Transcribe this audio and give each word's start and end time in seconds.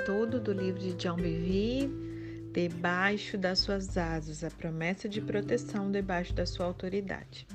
estudo 0.00 0.40
do 0.40 0.52
livro 0.52 0.80
de 0.80 0.94
John 0.94 1.16
Bevere, 1.16 1.90
Debaixo 2.54 3.36
das 3.36 3.58
suas 3.58 3.98
asas, 3.98 4.42
a 4.42 4.50
promessa 4.50 5.06
de 5.06 5.20
proteção 5.20 5.92
debaixo 5.92 6.32
da 6.32 6.46
sua 6.46 6.64
autoridade. 6.64 7.46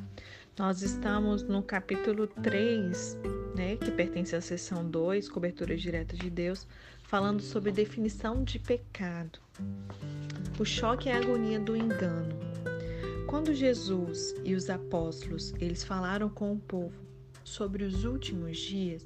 Nós 0.57 0.84
estamos 0.84 1.42
no 1.42 1.64
capítulo 1.64 2.28
3, 2.28 3.18
né, 3.55 3.75
que 3.78 3.89
pertence 3.89 4.36
à 4.36 4.42
seção 4.42 4.88
2, 4.88 5.28
cobertura 5.28 5.75
direta 5.75 6.16
de 6.16 6.29
Deus, 6.29 6.68
falando 7.04 7.42
sobre 7.42 7.71
definição 7.71 8.43
de 8.43 8.59
pecado. 8.59 9.39
O 10.59 10.64
choque 10.64 11.09
e 11.09 11.12
a 11.12 11.18
agonia 11.18 11.59
do 11.59 11.75
engano. 11.75 12.30
Quando 13.28 13.56
Jesus 13.56 14.36
e 14.43 14.54
os 14.54 14.70
apóstolos, 14.70 15.51
eles 15.59 15.84
falaram 15.84 16.29
com 16.29 16.54
o 16.54 16.59
povo 16.59 17.04
sobre 17.43 17.84
os 17.84 18.06
últimos 18.06 18.59
dias, 18.59 19.06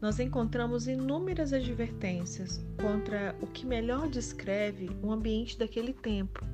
nós 0.00 0.18
encontramos 0.18 0.88
inúmeras 0.88 1.52
advertências 1.52 2.60
contra 2.80 3.36
o 3.40 3.46
que 3.46 3.66
melhor 3.66 4.08
descreve 4.08 4.90
o 5.02 5.12
ambiente 5.12 5.58
daquele 5.58 5.92
tempo, 5.92 6.44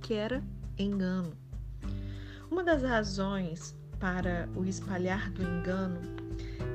que 0.00 0.14
era 0.14 0.42
engano. 0.78 1.36
Uma 2.50 2.62
das 2.62 2.82
razões 2.82 3.74
para 3.98 4.48
o 4.54 4.64
espalhar 4.64 5.30
do 5.30 5.42
engano 5.42 6.00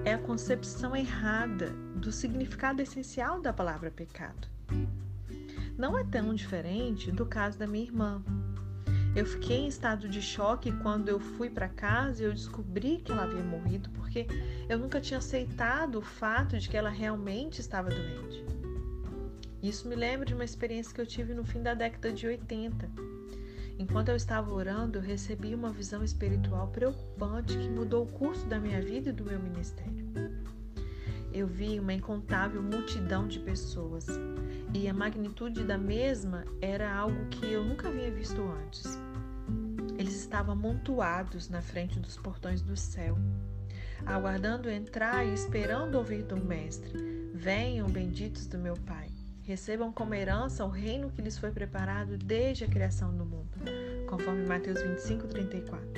é 0.04 0.14
a 0.14 0.18
concepção 0.18 0.96
errada 0.96 1.70
do 1.96 2.12
significado 2.12 2.82
essencial 2.82 3.42
da 3.42 3.54
palavra 3.54 3.92
pecado. 3.92 4.48
Não 5.78 5.98
é 5.98 6.04
tão 6.04 6.34
diferente 6.34 7.12
do 7.12 7.26
caso 7.26 7.60
da 7.60 7.68
minha 7.68 7.86
irmã, 7.86 8.24
eu 9.16 9.26
fiquei 9.26 9.58
em 9.58 9.68
estado 9.68 10.08
de 10.08 10.22
choque 10.22 10.72
quando 10.72 11.10
eu 11.10 11.20
fui 11.20 11.50
para 11.50 11.68
casa 11.68 12.22
e 12.22 12.26
eu 12.26 12.34
descobri 12.34 12.98
que 12.98 13.12
ela 13.12 13.24
havia 13.24 13.44
morrido, 13.44 13.90
porque 13.92 14.28
eu 14.70 14.78
nunca 14.78 15.02
tinha 15.02 15.18
aceitado 15.18 15.96
o 15.96 16.02
fato 16.02 16.58
de 16.58 16.70
que 16.70 16.78
ela 16.78 16.90
realmente 16.90 17.60
estava 17.60 17.90
doente. 17.90 18.46
Isso 19.62 19.88
me 19.88 19.96
lembra 19.96 20.26
de 20.26 20.34
uma 20.34 20.46
experiência 20.46 20.94
que 20.94 21.02
eu 21.02 21.06
tive 21.06 21.34
no 21.34 21.44
fim 21.44 21.64
da 21.64 21.74
década 21.74 22.14
de 22.14 22.28
80. 22.28 22.90
Enquanto 23.80 24.10
eu 24.10 24.16
estava 24.16 24.54
orando, 24.54 24.98
eu 24.98 25.02
recebi 25.02 25.54
uma 25.54 25.72
visão 25.72 26.04
espiritual 26.04 26.68
preocupante 26.68 27.58
que 27.58 27.70
mudou 27.70 28.04
o 28.04 28.08
curso 28.08 28.46
da 28.48 28.60
minha 28.60 28.82
vida 28.82 29.10
e 29.10 29.14
do 29.14 29.24
meu 29.24 29.40
ministério. 29.40 30.08
Eu 31.34 31.48
vi 31.48 31.80
uma 31.80 31.94
incontável 31.94 32.62
multidão 32.62 33.28
de 33.28 33.40
pessoas 33.40 34.08
e 34.78 34.88
a 34.88 34.94
magnitude 34.94 35.64
da 35.64 35.78
mesma 35.78 36.46
era 36.62 36.94
algo 36.94 37.26
que 37.30 37.52
eu 37.52 37.64
nunca 37.64 37.88
havia 37.88 38.12
visto 38.12 38.40
antes. 38.42 38.86
Eles 39.98 40.16
estavam 40.16 40.54
amontoados 40.54 41.50
na 41.50 41.64
frente 41.64 42.00
dos 42.00 42.16
portões 42.18 42.62
do 42.62 42.78
céu, 42.78 43.18
aguardando 44.06 44.70
entrar 44.70 45.26
e 45.26 45.34
esperando 45.34 45.96
ouvir 45.96 46.22
do 46.24 46.38
Mestre: 46.38 46.94
Venham, 47.34 47.90
benditos 47.90 48.46
do 48.46 48.60
meu 48.60 48.76
Pai, 48.76 49.10
recebam 49.42 49.92
como 49.92 50.14
herança 50.14 50.64
o 50.64 50.70
reino 50.70 51.10
que 51.10 51.24
lhes 51.24 51.40
foi 51.40 51.52
preparado 51.52 52.16
desde 52.16 52.64
a 52.64 52.68
criação 52.68 53.18
do 53.18 53.26
mundo, 53.26 53.58
conforme 54.08 54.46
Mateus 54.46 54.80
25, 54.80 55.28
34. 55.28 55.90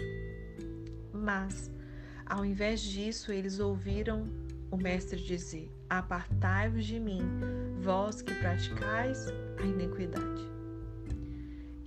Mas, 1.12 1.70
ao 2.26 2.46
invés 2.46 2.80
disso, 2.80 3.34
eles 3.34 3.60
ouviram 3.60 4.26
o 4.72 4.78
Mestre 4.78 5.22
dizer: 5.22 5.70
Apartai-vos 5.90 6.86
de 6.86 7.00
mim, 7.00 7.22
vós 7.82 8.22
que 8.22 8.34
praticais 8.36 9.28
a 9.60 9.64
iniquidade 9.64 10.60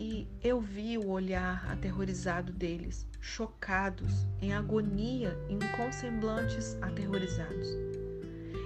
e 0.03 0.27
eu 0.43 0.61
vi 0.61 0.99
o 0.99 1.11
olhar 1.11 1.65
aterrorizado 1.71 2.53
deles, 2.53 3.07
chocados, 3.21 4.27
em 4.41 4.53
agonia 4.53 5.39
e 5.49 5.57
com 5.77 5.93
semblantes 5.93 6.77
aterrorizados. 6.83 7.69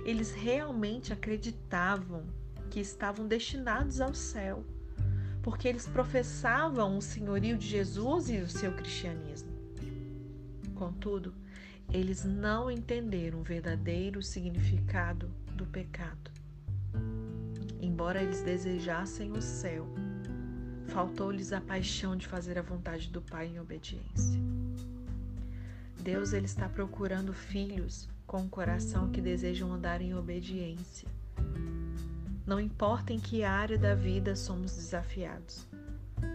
Eles 0.07 0.33
realmente 0.33 1.13
acreditavam 1.13 2.25
que 2.71 2.81
estavam 2.81 3.27
destinados 3.27 4.01
ao 4.01 4.15
céu, 4.15 4.65
porque 5.43 5.69
eles 5.69 5.87
professavam 5.87 6.97
o 6.97 7.03
senhorio 7.03 7.59
de 7.59 7.67
Jesus 7.67 8.31
e 8.31 8.39
o 8.39 8.49
seu 8.49 8.73
cristianismo. 8.73 9.53
Contudo, 10.75 11.35
eles 11.93 12.25
não 12.25 12.71
entenderam 12.71 13.41
o 13.41 13.45
verdadeiro 13.45 14.23
significado 14.23 15.31
do 15.55 15.67
pecado. 15.67 16.31
Embora 17.81 18.23
eles 18.23 18.43
desejassem 18.43 19.33
o 19.33 19.41
céu, 19.41 19.87
Faltou-lhes 20.89 21.53
a 21.53 21.61
paixão 21.61 22.17
de 22.17 22.27
fazer 22.27 22.59
a 22.59 22.63
vontade 22.63 23.11
do 23.11 23.21
Pai 23.21 23.49
em 23.49 23.61
obediência. 23.61 24.41
Deus 26.01 26.33
ele 26.33 26.47
está 26.47 26.69
procurando 26.69 27.33
filhos 27.33 28.09
com 28.27 28.39
um 28.39 28.49
coração 28.49 29.11
que 29.11 29.21
desejam 29.21 29.73
andar 29.73 30.01
em 30.01 30.15
obediência. 30.15 31.09
Não 32.47 32.61
importa 32.61 33.13
em 33.13 33.19
que 33.19 33.43
área 33.43 33.77
da 33.77 33.95
vida 33.95 34.37
somos 34.37 34.75
desafiados. 34.75 35.67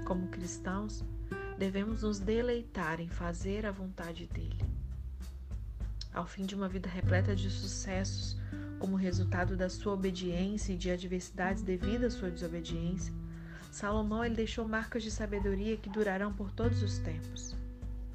Como 0.06 0.28
cristãos, 0.28 1.04
devemos 1.58 2.04
nos 2.04 2.20
deleitar 2.20 3.00
em 3.00 3.08
fazer 3.08 3.66
a 3.66 3.72
vontade 3.72 4.28
dele. 4.28 4.71
Ao 6.14 6.26
fim 6.26 6.46
de 6.46 6.56
uma 6.56 6.68
vida 6.68 6.90
repleta 6.90 7.36
de 7.36 7.50
sucessos, 7.50 8.38
como 8.80 8.96
resultado 8.96 9.56
da 9.56 9.70
sua 9.70 9.94
obediência 9.94 10.74
e 10.74 10.78
de 10.78 10.90
adversidades 10.90 11.62
devido 11.62 12.06
à 12.06 12.10
sua 12.10 12.30
desobediência, 12.30 13.14
Salomão 13.72 14.26
ele 14.26 14.36
deixou 14.36 14.68
marcas 14.68 15.04
de 15.04 15.12
sabedoria 15.12 15.78
que 15.78 15.90
durarão 15.90 16.34
por 16.34 16.52
todos 16.52 16.84
os 16.84 16.98
tempos. 16.98 17.56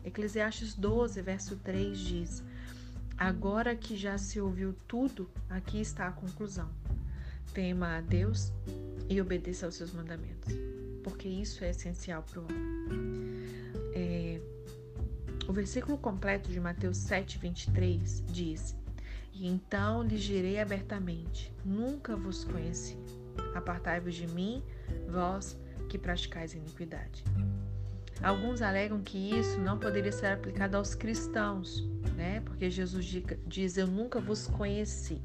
Eclesiastes 0.05 0.75
12, 0.75 1.23
verso 1.23 1.56
3 1.56 1.99
diz: 1.99 2.45
Agora 3.17 3.75
que 3.75 3.97
já 3.97 4.19
se 4.19 4.39
ouviu 4.41 4.75
tudo, 4.87 5.29
aqui 5.49 5.81
está 5.81 6.09
a 6.09 6.12
conclusão. 6.12 6.69
Tema 7.55 7.97
a 7.97 8.01
Deus 8.03 8.53
e 9.09 9.21
obedeça 9.21 9.65
aos 9.65 9.77
seus 9.77 9.93
mandamentos, 9.93 10.53
porque 11.03 11.27
isso 11.27 11.65
é 11.65 11.71
essencial 11.71 12.23
para 12.23 12.41
o 12.41 12.45
homem. 12.45 12.61
É, 13.95 14.41
o 15.49 15.53
versículo 15.53 15.97
completo 15.97 16.51
de 16.51 16.59
Mateus 16.59 16.97
7, 16.99 17.39
23 17.39 18.25
diz: 18.27 18.77
E 19.33 19.47
então 19.47 20.03
lhes 20.03 20.23
direi 20.23 20.59
abertamente: 20.59 21.53
Nunca 21.65 22.17
vos 22.17 22.45
conheci. 22.45 22.99
Apartai-vos 23.55 24.15
de 24.15 24.27
mim, 24.27 24.62
vós 25.09 25.59
que 25.89 25.99
praticais 25.99 26.55
iniquidade. 26.55 27.25
Alguns 28.23 28.62
alegam 28.62 29.03
que 29.03 29.19
isso 29.19 29.61
não 29.61 29.79
poderia 29.79 30.11
ser 30.11 30.27
aplicado 30.27 30.77
aos 30.77 30.95
cristãos, 30.95 31.87
né? 32.17 32.41
Porque 32.41 32.71
Jesus 32.71 33.05
diz: 33.47 33.77
Eu 33.77 33.87
nunca 33.87 34.21
vos 34.21 34.47
conheci. 34.47 35.21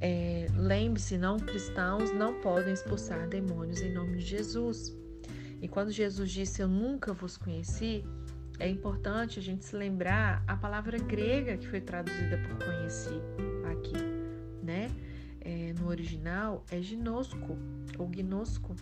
É, 0.00 0.46
Lembre-se, 0.54 1.16
não 1.16 1.38
cristãos 1.38 2.12
não 2.12 2.40
podem 2.40 2.72
expulsar 2.72 3.28
demônios 3.28 3.80
em 3.80 3.92
nome 3.92 4.18
de 4.18 4.24
Jesus. 4.24 4.96
E 5.62 5.68
quando 5.68 5.90
Jesus 5.90 6.30
disse: 6.30 6.60
Eu 6.60 6.68
nunca 6.68 7.12
vos 7.12 7.36
conheci, 7.36 8.04
é 8.58 8.68
importante 8.68 9.38
a 9.38 9.42
gente 9.42 9.64
se 9.64 9.76
lembrar 9.76 10.42
a 10.46 10.56
palavra 10.56 10.98
grega 10.98 11.56
que 11.56 11.66
foi 11.66 11.80
traduzida 11.80 12.38
por 12.38 12.66
conheci 12.66 13.20
aqui, 13.70 13.92
né? 14.62 14.90
É, 15.40 15.72
no 15.78 15.88
original 15.88 16.64
é 16.70 16.80
ginosco, 16.80 17.56
ou 17.96 18.06
gnosco. 18.08 18.74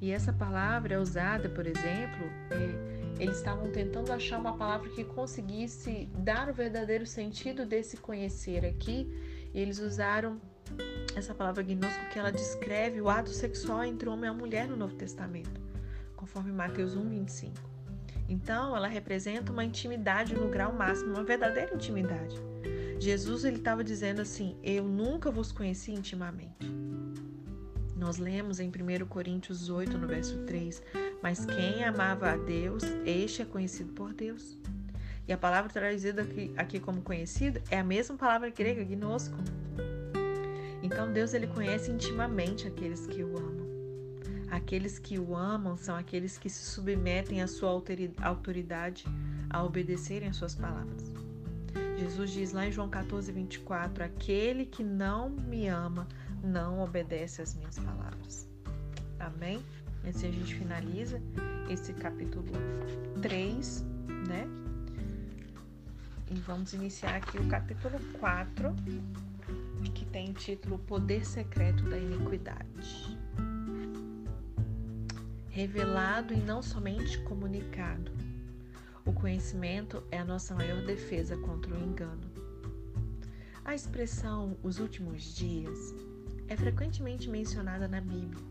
E 0.00 0.10
essa 0.10 0.32
palavra 0.32 0.94
é 0.94 0.98
usada, 0.98 1.48
por 1.48 1.66
exemplo, 1.66 2.26
é, 2.50 3.22
eles 3.22 3.38
estavam 3.38 3.70
tentando 3.70 4.12
achar 4.12 4.38
uma 4.38 4.56
palavra 4.56 4.90
que 4.90 5.04
conseguisse 5.04 6.10
dar 6.18 6.50
o 6.50 6.52
verdadeiro 6.52 7.06
sentido 7.06 7.64
desse 7.64 7.96
conhecer 7.96 8.66
aqui, 8.66 9.08
e 9.54 9.58
eles 9.58 9.78
usaram 9.78 10.38
essa 11.14 11.32
palavra 11.34 11.62
gnosco 11.62 12.10
que 12.12 12.18
ela 12.18 12.30
descreve 12.30 13.00
o 13.00 13.08
ato 13.08 13.30
sexual 13.30 13.84
entre 13.84 14.08
o 14.08 14.12
homem 14.12 14.26
e 14.26 14.28
a 14.28 14.34
mulher 14.34 14.68
no 14.68 14.76
Novo 14.76 14.96
Testamento, 14.96 15.60
conforme 16.14 16.52
Mateus 16.52 16.94
1, 16.94 17.08
25. 17.08 17.75
Então, 18.28 18.76
ela 18.76 18.88
representa 18.88 19.52
uma 19.52 19.64
intimidade 19.64 20.34
no 20.34 20.48
grau 20.48 20.72
máximo, 20.72 21.14
uma 21.14 21.24
verdadeira 21.24 21.74
intimidade. 21.74 22.36
Jesus 22.98 23.44
ele 23.44 23.56
estava 23.56 23.84
dizendo 23.84 24.20
assim: 24.20 24.56
Eu 24.62 24.84
nunca 24.84 25.30
vos 25.30 25.52
conheci 25.52 25.92
intimamente. 25.92 26.66
Nós 27.96 28.18
lemos 28.18 28.60
em 28.60 28.68
1 28.68 29.06
Coríntios 29.06 29.68
8, 29.68 29.96
no 29.96 30.06
verso 30.06 30.38
3: 30.44 30.82
Mas 31.22 31.44
quem 31.44 31.84
amava 31.84 32.30
a 32.30 32.36
Deus, 32.36 32.82
este 33.04 33.42
é 33.42 33.44
conhecido 33.44 33.92
por 33.92 34.12
Deus. 34.12 34.58
E 35.28 35.32
a 35.32 35.38
palavra 35.38 35.70
traduzida 35.70 36.22
aqui, 36.22 36.52
aqui 36.56 36.78
como 36.78 37.02
conhecido 37.02 37.60
é 37.70 37.78
a 37.78 37.84
mesma 37.84 38.16
palavra 38.16 38.48
grega, 38.50 38.84
gnosco. 38.84 39.36
Então 40.82 41.12
Deus 41.12 41.34
ele 41.34 41.48
conhece 41.48 41.90
intimamente 41.90 42.66
aqueles 42.68 43.06
que 43.06 43.24
o 43.24 43.36
amam. 43.36 43.45
Aqueles 44.66 44.98
que 44.98 45.16
o 45.16 45.36
amam 45.36 45.76
são 45.76 45.94
aqueles 45.94 46.36
que 46.38 46.50
se 46.50 46.64
submetem 46.64 47.40
à 47.40 47.46
sua 47.46 47.70
autoridade 47.70 49.04
a 49.48 49.62
obedecerem 49.62 50.28
às 50.28 50.34
suas 50.34 50.56
palavras. 50.56 51.12
Jesus 51.96 52.32
diz 52.32 52.52
lá 52.52 52.66
em 52.66 52.72
João 52.72 52.88
14, 52.88 53.30
24: 53.30 54.02
Aquele 54.02 54.66
que 54.66 54.82
não 54.82 55.30
me 55.30 55.68
ama 55.68 56.08
não 56.42 56.80
obedece 56.80 57.40
às 57.40 57.54
minhas 57.54 57.78
palavras. 57.78 58.48
Amém? 59.20 59.64
E 60.02 60.08
assim 60.08 60.30
a 60.30 60.32
gente 60.32 60.56
finaliza 60.56 61.22
esse 61.70 61.92
capítulo 61.92 62.50
3, 63.22 63.84
né? 64.26 64.48
E 66.28 66.34
vamos 66.40 66.72
iniciar 66.72 67.14
aqui 67.14 67.38
o 67.38 67.46
capítulo 67.46 68.00
4, 68.18 68.74
que 69.94 70.04
tem 70.06 70.32
título 70.32 70.76
Poder 70.80 71.24
Secreto 71.24 71.84
da 71.84 71.96
Iniquidade. 71.96 73.15
Revelado 75.56 76.34
e 76.34 76.36
não 76.36 76.60
somente 76.60 77.18
comunicado. 77.20 78.12
O 79.06 79.12
conhecimento 79.14 80.02
é 80.10 80.18
a 80.18 80.24
nossa 80.24 80.54
maior 80.54 80.84
defesa 80.84 81.34
contra 81.38 81.74
o 81.74 81.82
engano. 81.82 82.30
A 83.64 83.74
expressão 83.74 84.58
os 84.62 84.78
últimos 84.78 85.34
dias 85.34 85.94
é 86.46 86.58
frequentemente 86.58 87.30
mencionada 87.30 87.88
na 87.88 88.02
Bíblia. 88.02 88.44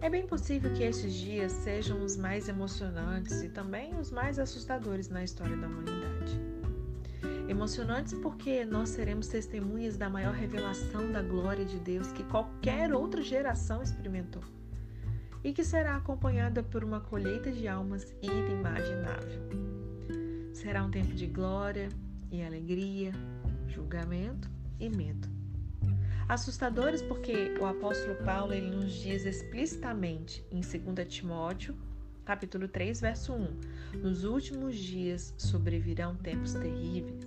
É 0.00 0.10
bem 0.10 0.26
possível 0.26 0.72
que 0.72 0.82
esses 0.82 1.14
dias 1.14 1.52
sejam 1.52 2.02
os 2.02 2.16
mais 2.16 2.48
emocionantes 2.48 3.40
e 3.40 3.48
também 3.48 3.94
os 3.94 4.10
mais 4.10 4.40
assustadores 4.40 5.08
na 5.08 5.22
história 5.22 5.56
da 5.56 5.68
humanidade. 5.68 6.40
Emocionantes 7.48 8.14
porque 8.14 8.64
nós 8.64 8.88
seremos 8.88 9.28
testemunhas 9.28 9.96
da 9.96 10.10
maior 10.10 10.34
revelação 10.34 11.12
da 11.12 11.22
glória 11.22 11.64
de 11.64 11.78
Deus 11.78 12.10
que 12.10 12.24
qualquer 12.24 12.92
outra 12.92 13.22
geração 13.22 13.80
experimentou 13.80 14.42
e 15.44 15.52
que 15.52 15.64
será 15.64 15.96
acompanhada 15.96 16.62
por 16.62 16.84
uma 16.84 17.00
colheita 17.00 17.50
de 17.50 17.66
almas 17.66 18.14
inimaginável. 18.22 19.42
Será 20.52 20.84
um 20.84 20.90
tempo 20.90 21.14
de 21.14 21.26
glória 21.26 21.88
e 22.30 22.42
alegria, 22.42 23.12
julgamento 23.68 24.48
e 24.78 24.88
medo. 24.88 25.28
Assustadores 26.28 27.02
porque 27.02 27.54
o 27.60 27.66
apóstolo 27.66 28.14
Paulo 28.24 28.54
ele 28.54 28.70
nos 28.70 28.92
diz 28.92 29.24
explicitamente 29.24 30.44
em 30.50 30.60
2 30.60 31.08
Timóteo, 31.08 31.76
capítulo 32.24 32.68
3, 32.68 33.00
verso 33.00 33.32
1, 33.32 33.98
nos 33.98 34.24
últimos 34.24 34.76
dias 34.76 35.34
sobrevirão 35.36 36.14
tempos 36.16 36.54
terríveis. 36.54 37.26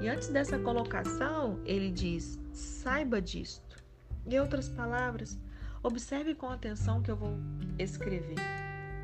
E 0.00 0.08
antes 0.08 0.28
dessa 0.28 0.58
colocação, 0.58 1.60
ele 1.64 1.90
diz: 1.90 2.38
saiba 2.52 3.20
disto. 3.20 3.82
Em 4.26 4.38
outras 4.38 4.68
palavras, 4.68 5.38
Observe 5.82 6.34
com 6.34 6.48
atenção 6.48 7.02
que 7.02 7.10
eu 7.10 7.16
vou 7.16 7.38
escrever. 7.78 8.36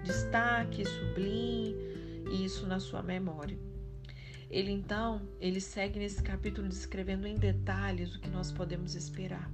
Destaque, 0.03 0.85
sublinhe 0.85 1.77
isso 2.45 2.67
na 2.67 2.81
sua 2.81 3.03
memória. 3.03 3.59
Ele 4.51 4.71
então, 4.71 5.23
ele 5.41 5.61
segue 5.61 5.99
nesse 5.99 6.23
capítulo 6.23 6.69
descrevendo 6.69 7.27
em 7.27 7.37
detalhes 7.37 8.15
o 8.15 8.21
que 8.21 8.29
nós 8.29 8.53
podemos 8.53 8.95
esperar. 8.95 9.51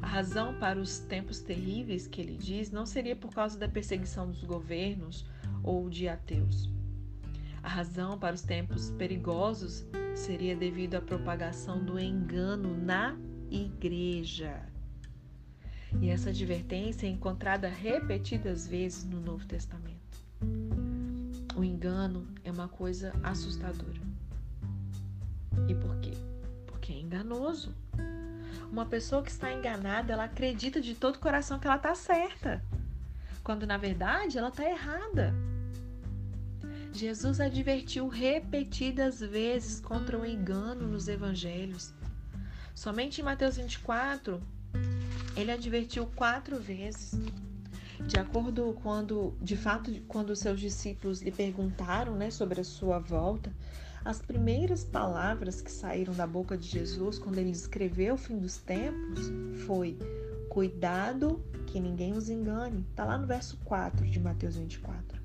A 0.00 0.06
razão 0.06 0.54
para 0.58 0.80
os 0.80 0.98
tempos 0.98 1.40
terríveis 1.40 2.06
que 2.06 2.20
ele 2.20 2.36
diz 2.36 2.70
não 2.70 2.84
seria 2.84 3.14
por 3.14 3.32
causa 3.32 3.58
da 3.58 3.68
perseguição 3.68 4.30
dos 4.30 4.42
governos 4.44 5.24
ou 5.62 5.88
de 5.88 6.08
ateus. 6.08 6.70
A 7.62 7.68
razão 7.68 8.18
para 8.18 8.34
os 8.34 8.42
tempos 8.42 8.90
perigosos 8.90 9.86
seria 10.14 10.56
devido 10.56 10.96
à 10.96 11.00
propagação 11.00 11.84
do 11.84 11.98
engano 11.98 12.76
na 12.76 13.16
igreja. 13.50 14.71
E 16.00 16.10
essa 16.10 16.30
advertência 16.30 17.06
é 17.06 17.10
encontrada 17.10 17.68
repetidas 17.68 18.66
vezes 18.66 19.04
no 19.04 19.20
Novo 19.20 19.46
Testamento. 19.46 20.00
O 21.54 21.62
engano 21.62 22.26
é 22.44 22.50
uma 22.50 22.68
coisa 22.68 23.12
assustadora. 23.22 24.00
E 25.68 25.74
por 25.74 25.96
quê? 26.00 26.12
Porque 26.66 26.92
é 26.92 26.98
enganoso. 26.98 27.74
Uma 28.70 28.86
pessoa 28.86 29.22
que 29.22 29.30
está 29.30 29.52
enganada, 29.52 30.12
ela 30.12 30.24
acredita 30.24 30.80
de 30.80 30.94
todo 30.94 31.16
o 31.16 31.20
coração 31.20 31.58
que 31.58 31.66
ela 31.66 31.76
está 31.76 31.94
certa, 31.94 32.64
quando 33.44 33.66
na 33.66 33.76
verdade 33.76 34.38
ela 34.38 34.48
está 34.48 34.64
errada. 34.64 35.34
Jesus 36.92 37.40
advertiu 37.40 38.08
repetidas 38.08 39.20
vezes 39.20 39.80
contra 39.80 40.18
o 40.18 40.26
engano 40.26 40.86
nos 40.86 41.08
evangelhos. 41.08 41.92
Somente 42.74 43.20
em 43.20 43.24
Mateus 43.24 43.56
24, 43.56 44.42
ele 45.36 45.50
advertiu 45.50 46.06
quatro 46.14 46.58
vezes. 46.58 47.12
De 48.06 48.18
acordo 48.18 48.76
quando, 48.82 49.34
de 49.40 49.56
fato, 49.56 49.92
quando 50.08 50.34
seus 50.34 50.58
discípulos 50.58 51.22
lhe 51.22 51.30
perguntaram, 51.30 52.16
né, 52.16 52.30
sobre 52.30 52.60
a 52.60 52.64
sua 52.64 52.98
volta, 52.98 53.52
as 54.04 54.20
primeiras 54.20 54.82
palavras 54.82 55.60
que 55.60 55.70
saíram 55.70 56.12
da 56.12 56.26
boca 56.26 56.58
de 56.58 56.66
Jesus 56.68 57.18
quando 57.18 57.38
ele 57.38 57.50
escreveu 57.50 58.14
o 58.14 58.18
fim 58.18 58.38
dos 58.38 58.56
tempos 58.56 59.30
foi: 59.64 59.96
Cuidado 60.48 61.40
que 61.66 61.78
ninguém 61.78 62.12
os 62.12 62.28
engane. 62.28 62.84
Está 62.90 63.04
lá 63.04 63.16
no 63.16 63.26
verso 63.26 63.56
4 63.64 64.04
de 64.04 64.18
Mateus 64.18 64.56
24. 64.56 65.22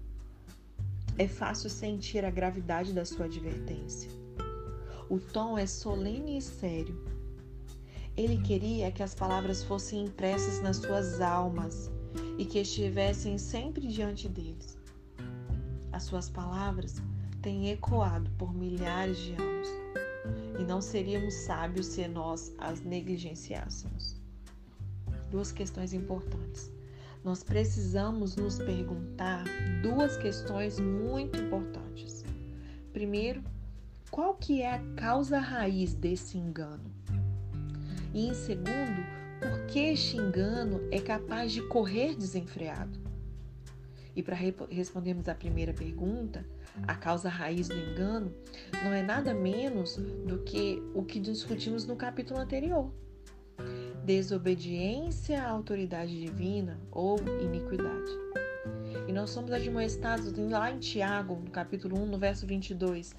É 1.18 1.28
fácil 1.28 1.70
sentir 1.70 2.24
a 2.24 2.30
gravidade 2.30 2.94
da 2.94 3.04
sua 3.04 3.26
advertência. 3.26 4.12
O 5.10 5.20
tom 5.20 5.58
é 5.58 5.66
solene 5.66 6.38
e 6.38 6.42
sério, 6.42 6.96
ele 8.18 8.38
queria 8.38 8.92
que 8.92 9.04
as 9.04 9.14
palavras 9.14 9.64
fossem 9.64 10.06
impressas 10.06 10.60
nas 10.60 10.78
suas 10.78 11.22
almas 11.22 11.92
e 12.40 12.46
que 12.46 12.58
estivessem 12.60 13.38
sempre 13.38 13.88
diante 13.88 14.28
deles. 14.28 14.76
As 15.92 16.04
suas 16.04 16.28
palavras 16.28 16.96
têm 17.44 17.70
ecoado 17.70 18.30
por 18.32 18.52
milhares 18.52 19.20
de 19.20 19.34
anos 19.34 19.68
e 20.60 20.64
não 20.64 20.82
seríamos 20.82 21.36
sábios 21.36 21.86
se 21.86 22.08
nós 22.08 22.54
as 22.58 22.82
negligenciássemos. 22.82 24.20
Duas 25.30 25.52
questões 25.52 25.94
importantes. 25.94 26.72
Nós 27.24 27.44
precisamos 27.44 28.36
nos 28.36 28.58
perguntar 28.58 29.44
duas 29.84 30.18
questões 30.18 30.80
muito 30.80 31.40
importantes. 31.40 32.24
Primeiro, 32.92 33.44
qual 34.10 34.34
que 34.36 34.62
é 34.64 34.74
a 34.74 34.80
causa 34.96 35.38
raiz 35.38 35.94
desse 35.94 36.38
engano? 36.38 36.97
E 38.18 38.30
em 38.30 38.34
segundo, 38.34 39.06
por 39.40 39.68
que 39.68 39.78
este 39.78 40.18
engano 40.18 40.82
é 40.90 41.00
capaz 41.00 41.52
de 41.52 41.62
correr 41.68 42.16
desenfreado? 42.16 43.00
E 44.16 44.24
para 44.24 44.36
respondermos 44.72 45.30
à 45.30 45.36
primeira 45.36 45.72
pergunta, 45.72 46.44
a 46.88 46.96
causa 46.96 47.30
raiz 47.30 47.68
do 47.68 47.76
engano 47.76 48.34
não 48.84 48.92
é 48.92 49.04
nada 49.04 49.36
menos 49.36 49.98
do 50.26 50.40
que 50.40 50.82
o 50.96 51.04
que 51.04 51.20
discutimos 51.20 51.86
no 51.86 51.96
capítulo 51.96 52.40
anterior: 52.40 52.92
desobediência 54.04 55.44
à 55.44 55.52
autoridade 55.52 56.20
divina 56.20 56.80
ou 56.92 57.20
iniquidade. 57.40 58.12
E 59.08 59.14
nós 59.14 59.30
somos 59.30 59.52
admoestados 59.52 60.34
lá 60.36 60.72
em 60.72 60.80
Tiago, 60.80 61.36
no 61.36 61.52
capítulo 61.52 62.02
1, 62.02 62.08
no 62.08 62.18
verso 62.18 62.48
22. 62.48 63.16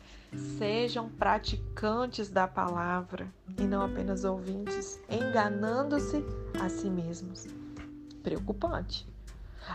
Sejam 0.59 1.09
praticantes 1.09 2.29
da 2.29 2.47
palavra 2.47 3.27
e 3.59 3.63
não 3.63 3.83
apenas 3.83 4.25
ouvintes, 4.25 5.01
enganando-se 5.09 6.25
a 6.61 6.69
si 6.69 6.91
mesmos. 6.91 7.47
Preocupante. 8.23 9.07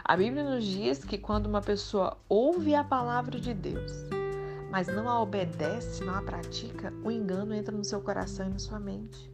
A 0.03 0.15
Bíblia 0.15 0.43
nos 0.43 0.63
diz 0.63 1.03
que 1.03 1.17
quando 1.17 1.47
uma 1.47 1.61
pessoa 1.61 2.17
ouve 2.29 2.75
a 2.75 2.83
palavra 2.83 3.39
de 3.39 3.53
Deus, 3.53 3.91
mas 4.71 4.87
não 4.87 5.09
a 5.09 5.21
obedece, 5.21 6.03
não 6.03 6.15
a 6.15 6.21
pratica, 6.21 6.93
o 7.03 7.11
engano 7.11 7.53
entra 7.53 7.75
no 7.75 7.83
seu 7.83 8.01
coração 8.01 8.47
e 8.47 8.49
na 8.49 8.59
sua 8.59 8.79
mente. 8.79 9.31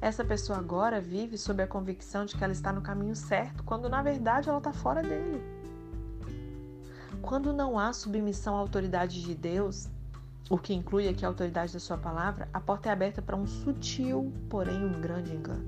Essa 0.00 0.24
pessoa 0.24 0.58
agora 0.58 1.00
vive 1.00 1.38
sob 1.38 1.62
a 1.62 1.66
convicção 1.66 2.26
de 2.26 2.36
que 2.36 2.44
ela 2.44 2.52
está 2.52 2.72
no 2.72 2.82
caminho 2.82 3.16
certo, 3.16 3.62
quando 3.64 3.88
na 3.88 4.02
verdade 4.02 4.48
ela 4.48 4.58
está 4.58 4.72
fora 4.72 5.02
dele. 5.02 5.53
Quando 7.26 7.54
não 7.54 7.78
há 7.78 7.90
submissão 7.92 8.54
à 8.54 8.58
autoridade 8.58 9.22
de 9.22 9.34
Deus, 9.34 9.88
o 10.50 10.58
que 10.58 10.74
inclui 10.74 11.08
aqui 11.08 11.24
a 11.24 11.28
autoridade 11.28 11.72
da 11.72 11.80
sua 11.80 11.96
palavra, 11.96 12.46
a 12.52 12.60
porta 12.60 12.90
é 12.90 12.92
aberta 12.92 13.22
para 13.22 13.34
um 13.34 13.46
sutil, 13.46 14.30
porém 14.50 14.84
um 14.84 15.00
grande 15.00 15.34
engano. 15.34 15.64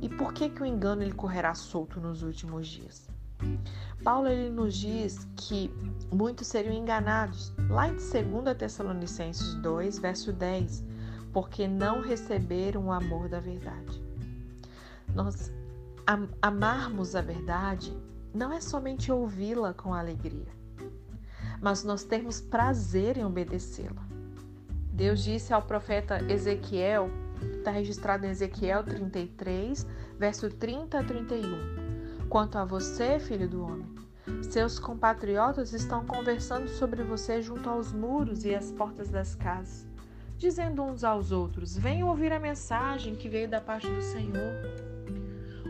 E 0.00 0.08
por 0.08 0.32
que 0.32 0.48
que 0.48 0.62
o 0.62 0.66
engano 0.66 1.02
ele 1.02 1.12
correrá 1.12 1.52
solto 1.52 1.98
nos 2.00 2.22
últimos 2.22 2.68
dias? 2.68 3.08
Paulo 4.04 4.28
ele 4.28 4.50
nos 4.50 4.76
diz 4.76 5.26
que 5.34 5.68
muitos 6.12 6.46
seriam 6.46 6.72
enganados. 6.72 7.52
Lá 7.68 7.88
em 7.88 7.96
2 7.96 8.56
Tessalonicenses 8.56 9.54
2, 9.54 9.98
verso 9.98 10.32
10, 10.32 10.84
porque 11.32 11.66
não 11.66 12.00
receberam 12.00 12.86
o 12.86 12.92
amor 12.92 13.28
da 13.28 13.40
verdade. 13.40 14.00
Nós 15.12 15.52
am 16.06 16.28
amarmos 16.40 17.16
a 17.16 17.20
verdade 17.20 17.92
não 18.34 18.52
é 18.52 18.60
somente 18.60 19.10
ouvi-la 19.10 19.72
com 19.72 19.94
alegria, 19.94 20.46
mas 21.60 21.84
nós 21.84 22.04
termos 22.04 22.40
prazer 22.40 23.16
em 23.16 23.24
obedecê-la. 23.24 24.06
Deus 24.92 25.22
disse 25.22 25.52
ao 25.52 25.62
profeta 25.62 26.20
Ezequiel, 26.30 27.10
está 27.58 27.70
registrado 27.70 28.26
em 28.26 28.30
Ezequiel 28.30 28.84
33, 28.84 29.86
verso 30.18 30.50
30 30.50 30.98
a 30.98 31.04
31. 31.04 32.28
Quanto 32.28 32.58
a 32.58 32.64
você, 32.64 33.18
filho 33.18 33.48
do 33.48 33.62
homem, 33.62 33.94
seus 34.42 34.78
compatriotas 34.78 35.72
estão 35.72 36.04
conversando 36.04 36.68
sobre 36.68 37.02
você 37.02 37.40
junto 37.40 37.70
aos 37.70 37.92
muros 37.92 38.44
e 38.44 38.54
às 38.54 38.70
portas 38.72 39.08
das 39.08 39.34
casas 39.34 39.88
dizendo 40.38 40.82
uns 40.82 41.04
aos 41.04 41.32
outros: 41.32 41.76
Venham 41.76 42.08
ouvir 42.08 42.32
a 42.32 42.38
mensagem 42.38 43.14
que 43.14 43.28
veio 43.28 43.48
da 43.48 43.60
parte 43.60 43.90
do 43.90 44.00
Senhor. 44.00 44.87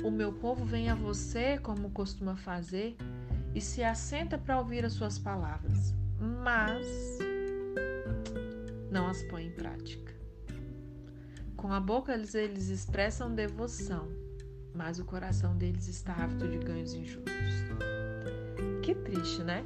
O 0.05 0.11
meu 0.11 0.33
povo 0.33 0.64
vem 0.64 0.88
a 0.88 0.95
você, 0.95 1.59
como 1.59 1.90
costuma 1.90 2.37
fazer, 2.37 2.97
e 3.55 3.61
se 3.61 3.83
assenta 3.83 4.38
para 4.38 4.59
ouvir 4.59 4.85
as 4.85 4.93
suas 4.93 5.19
palavras, 5.19 5.93
mas 6.21 6.87
não 8.90 9.09
as 9.09 9.23
põe 9.25 9.47
em 9.47 9.50
prática. 9.50 10.14
Com 11.57 11.73
a 11.73 11.81
boca 11.81 12.14
eles, 12.14 12.35
eles 12.35 12.69
expressam 12.69 13.35
devoção, 13.35 14.09
mas 14.73 15.00
o 15.00 15.05
coração 15.05 15.57
deles 15.57 15.88
está 15.88 16.14
ávido 16.14 16.49
de 16.49 16.59
ganhos 16.59 16.95
injustos. 16.95 17.33
Que 18.83 18.95
triste, 18.95 19.43
né? 19.43 19.64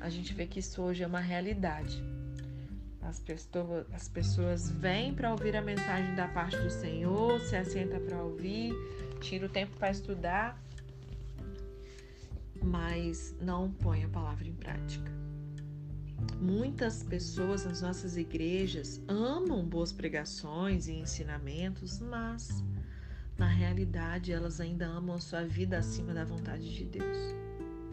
A 0.00 0.08
gente 0.08 0.32
vê 0.32 0.46
que 0.46 0.60
isso 0.60 0.80
hoje 0.80 1.02
é 1.02 1.06
uma 1.06 1.20
realidade. 1.20 2.02
As 3.02 3.20
pessoas, 3.20 3.86
as 3.92 4.08
pessoas 4.08 4.70
vêm 4.70 5.14
para 5.14 5.30
ouvir 5.30 5.56
a 5.56 5.62
mensagem 5.62 6.14
da 6.14 6.28
parte 6.28 6.56
do 6.56 6.70
Senhor, 6.70 7.40
se 7.40 7.56
assenta 7.56 8.00
para 8.00 8.22
ouvir, 8.22 8.74
tira 9.18 9.46
o 9.46 9.48
tempo 9.48 9.76
para 9.76 9.90
estudar, 9.90 10.60
mas 12.62 13.34
não 13.40 13.70
põe 13.70 14.04
a 14.04 14.08
palavra 14.08 14.46
em 14.46 14.54
prática. 14.54 15.10
Muitas 16.40 17.02
pessoas 17.02 17.64
nas 17.64 17.82
nossas 17.82 18.16
igrejas 18.16 19.00
amam 19.06 19.64
boas 19.64 19.92
pregações 19.92 20.88
e 20.88 20.92
ensinamentos, 20.92 22.00
mas 22.00 22.62
na 23.36 23.46
realidade 23.46 24.32
elas 24.32 24.60
ainda 24.60 24.86
amam 24.86 25.16
a 25.16 25.20
sua 25.20 25.44
vida 25.44 25.78
acima 25.78 26.12
da 26.12 26.24
vontade 26.24 26.74
de 26.74 26.84
Deus. 26.84 27.16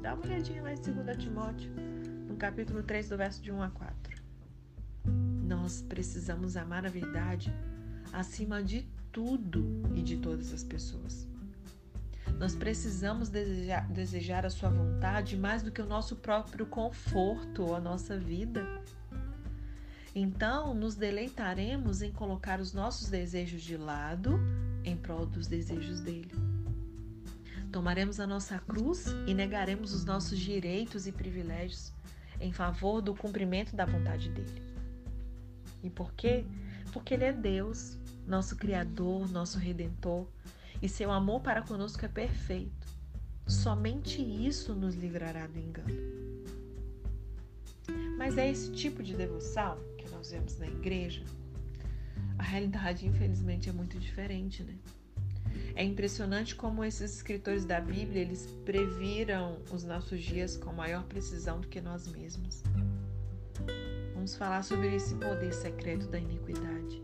Dá 0.01 0.13
uma 0.13 0.25
olhadinha 0.25 0.61
lá 0.61 0.73
em 0.73 0.75
2 0.75 1.17
Timóteo, 1.17 1.71
no 2.27 2.35
capítulo 2.35 2.81
3, 2.83 3.09
do 3.09 3.17
verso 3.17 3.41
de 3.41 3.51
1 3.51 3.61
a 3.61 3.69
4. 3.69 4.21
Nós 5.43 5.81
precisamos 5.83 6.57
amar 6.57 6.85
a 6.85 6.89
verdade 6.89 7.53
acima 8.11 8.63
de 8.63 8.87
tudo 9.15 9.81
e 9.95 10.01
de 10.01 10.17
todas 10.17 10.51
as 10.51 10.61
pessoas. 10.61 11.25
Nós 12.37 12.53
precisamos 12.53 13.29
desejar, 13.29 13.87
desejar 13.87 14.45
a 14.45 14.49
Sua 14.49 14.69
vontade 14.69 15.37
mais 15.37 15.63
do 15.63 15.71
que 15.71 15.81
o 15.81 15.85
nosso 15.85 16.17
próprio 16.17 16.65
conforto 16.65 17.63
ou 17.63 17.73
a 17.73 17.79
nossa 17.79 18.19
vida. 18.19 18.67
Então, 20.13 20.73
nos 20.73 20.95
deleitaremos 20.95 22.01
em 22.01 22.11
colocar 22.11 22.59
os 22.59 22.73
nossos 22.73 23.09
desejos 23.09 23.61
de 23.61 23.77
lado 23.77 24.37
em 24.83 24.97
prol 24.97 25.25
dos 25.25 25.47
desejos 25.47 26.01
dele. 26.01 26.33
Tomaremos 27.71 28.19
a 28.19 28.27
nossa 28.27 28.59
cruz 28.59 29.05
e 29.25 29.33
negaremos 29.33 29.93
os 29.93 30.03
nossos 30.03 30.37
direitos 30.37 31.07
e 31.07 31.11
privilégios 31.13 31.93
em 32.41 32.51
favor 32.51 33.01
do 33.01 33.15
cumprimento 33.15 33.77
da 33.77 33.85
vontade 33.85 34.29
dele. 34.29 34.61
E 35.81 35.89
por 35.89 36.11
quê? 36.13 36.45
Porque 36.95 37.13
ele 37.13 37.25
é 37.25 37.33
Deus, 37.33 37.97
nosso 38.25 38.55
Criador, 38.55 39.29
nosso 39.29 39.59
Redentor, 39.59 40.25
e 40.81 40.87
seu 40.87 41.11
amor 41.11 41.41
para 41.41 41.61
conosco 41.61 42.05
é 42.05 42.07
perfeito. 42.07 42.87
Somente 43.45 44.21
isso 44.21 44.73
nos 44.73 44.95
livrará 44.95 45.45
do 45.45 45.59
engano. 45.59 45.93
Mas 48.17 48.37
é 48.37 48.49
esse 48.49 48.71
tipo 48.71 49.03
de 49.03 49.13
devoção 49.13 49.77
que 49.97 50.09
nós 50.09 50.31
vemos 50.31 50.57
na 50.57 50.67
igreja? 50.67 51.21
A 52.37 52.43
realidade, 52.43 53.05
infelizmente, 53.05 53.67
é 53.67 53.73
muito 53.73 53.99
diferente, 53.99 54.63
né? 54.63 54.77
É 55.75 55.83
impressionante 55.83 56.55
como 56.55 56.81
esses 56.81 57.15
escritores 57.15 57.65
da 57.65 57.81
Bíblia, 57.81 58.21
eles 58.21 58.47
previram 58.63 59.59
os 59.69 59.83
nossos 59.83 60.23
dias 60.23 60.55
com 60.55 60.71
maior 60.71 61.03
precisão 61.03 61.59
do 61.59 61.67
que 61.67 61.81
nós 61.81 62.07
mesmos. 62.07 62.63
Vamos 64.25 64.37
falar 64.37 64.63
sobre 64.63 64.95
esse 64.95 65.13
poder 65.13 65.53
secreto 65.53 66.07
da 66.07 66.17
iniquidade. 66.17 66.99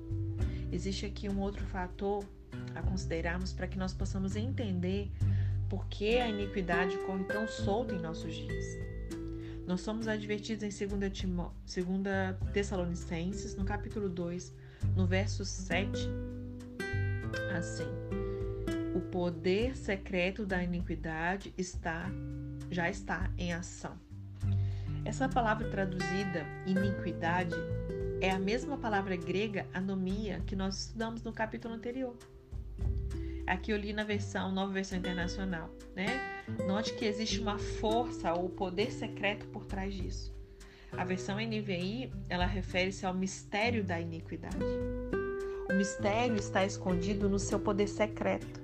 Existe 0.72 1.06
aqui 1.06 1.30
um 1.30 1.40
outro 1.40 1.64
fator 1.68 2.26
a 2.74 2.82
considerarmos 2.82 3.54
para 3.54 3.68
que 3.68 3.78
nós 3.78 3.94
possamos 3.94 4.36
entender 4.36 5.08
por 5.70 5.86
que 5.86 6.18
a 6.18 6.28
iniquidade 6.28 6.98
corre 7.06 7.24
tão 7.26 7.48
solta 7.48 7.94
em 7.94 8.00
nossos 8.00 8.34
dias. 8.34 8.66
Nós 9.68 9.82
somos 9.82 10.08
advertidos 10.08 10.64
em 10.64 10.88
2, 10.88 11.12
Timó 11.12 11.52
2 11.64 12.54
Tessalonicenses, 12.54 13.56
no 13.56 13.66
capítulo 13.66 14.10
2, 14.10 14.52
no 14.96 15.06
verso 15.06 15.46
7, 15.46 16.10
assim: 17.56 17.86
O 18.96 19.00
poder 19.00 19.78
secreto 19.78 20.44
da 20.44 20.64
iniquidade 20.64 21.54
está 21.56 22.10
já 22.72 22.90
está 22.90 23.30
em 23.38 23.54
ação. 23.54 23.96
Essa 25.04 25.28
palavra 25.28 25.68
traduzida 25.68 26.46
iniquidade 26.66 27.56
é 28.22 28.30
a 28.30 28.40
mesma 28.40 28.78
palavra 28.78 29.16
grega 29.16 29.66
anomia 29.74 30.42
que 30.46 30.56
nós 30.56 30.86
estudamos 30.86 31.24
no 31.24 31.34
capítulo 31.34 31.74
anterior. 31.74 32.16
Aqui 33.48 33.72
eu 33.72 33.78
li 33.78 33.94
na 33.94 34.04
versão, 34.04 34.52
nova 34.52 34.72
versão 34.72 34.98
internacional, 34.98 35.70
né? 35.96 36.06
Note 36.68 36.94
que 36.94 37.06
existe 37.06 37.40
uma 37.40 37.58
força 37.58 38.32
ou 38.34 38.48
poder 38.48 38.92
secreto 38.92 39.48
por 39.48 39.66
trás 39.66 39.94
disso. 39.94 40.34
A 40.96 41.04
versão 41.04 41.38
NVI, 41.38 42.12
ela 42.30 42.46
refere-se 42.46 43.06
ao 43.06 43.14
mistério 43.14 43.84
da 43.84 44.00
iniquidade. 44.00 44.58
O 45.70 45.74
mistério 45.74 46.36
está 46.36 46.64
escondido 46.64 47.28
no 47.28 47.40
seu 47.40 47.60
poder 47.60 47.88
secreto. 47.88 48.61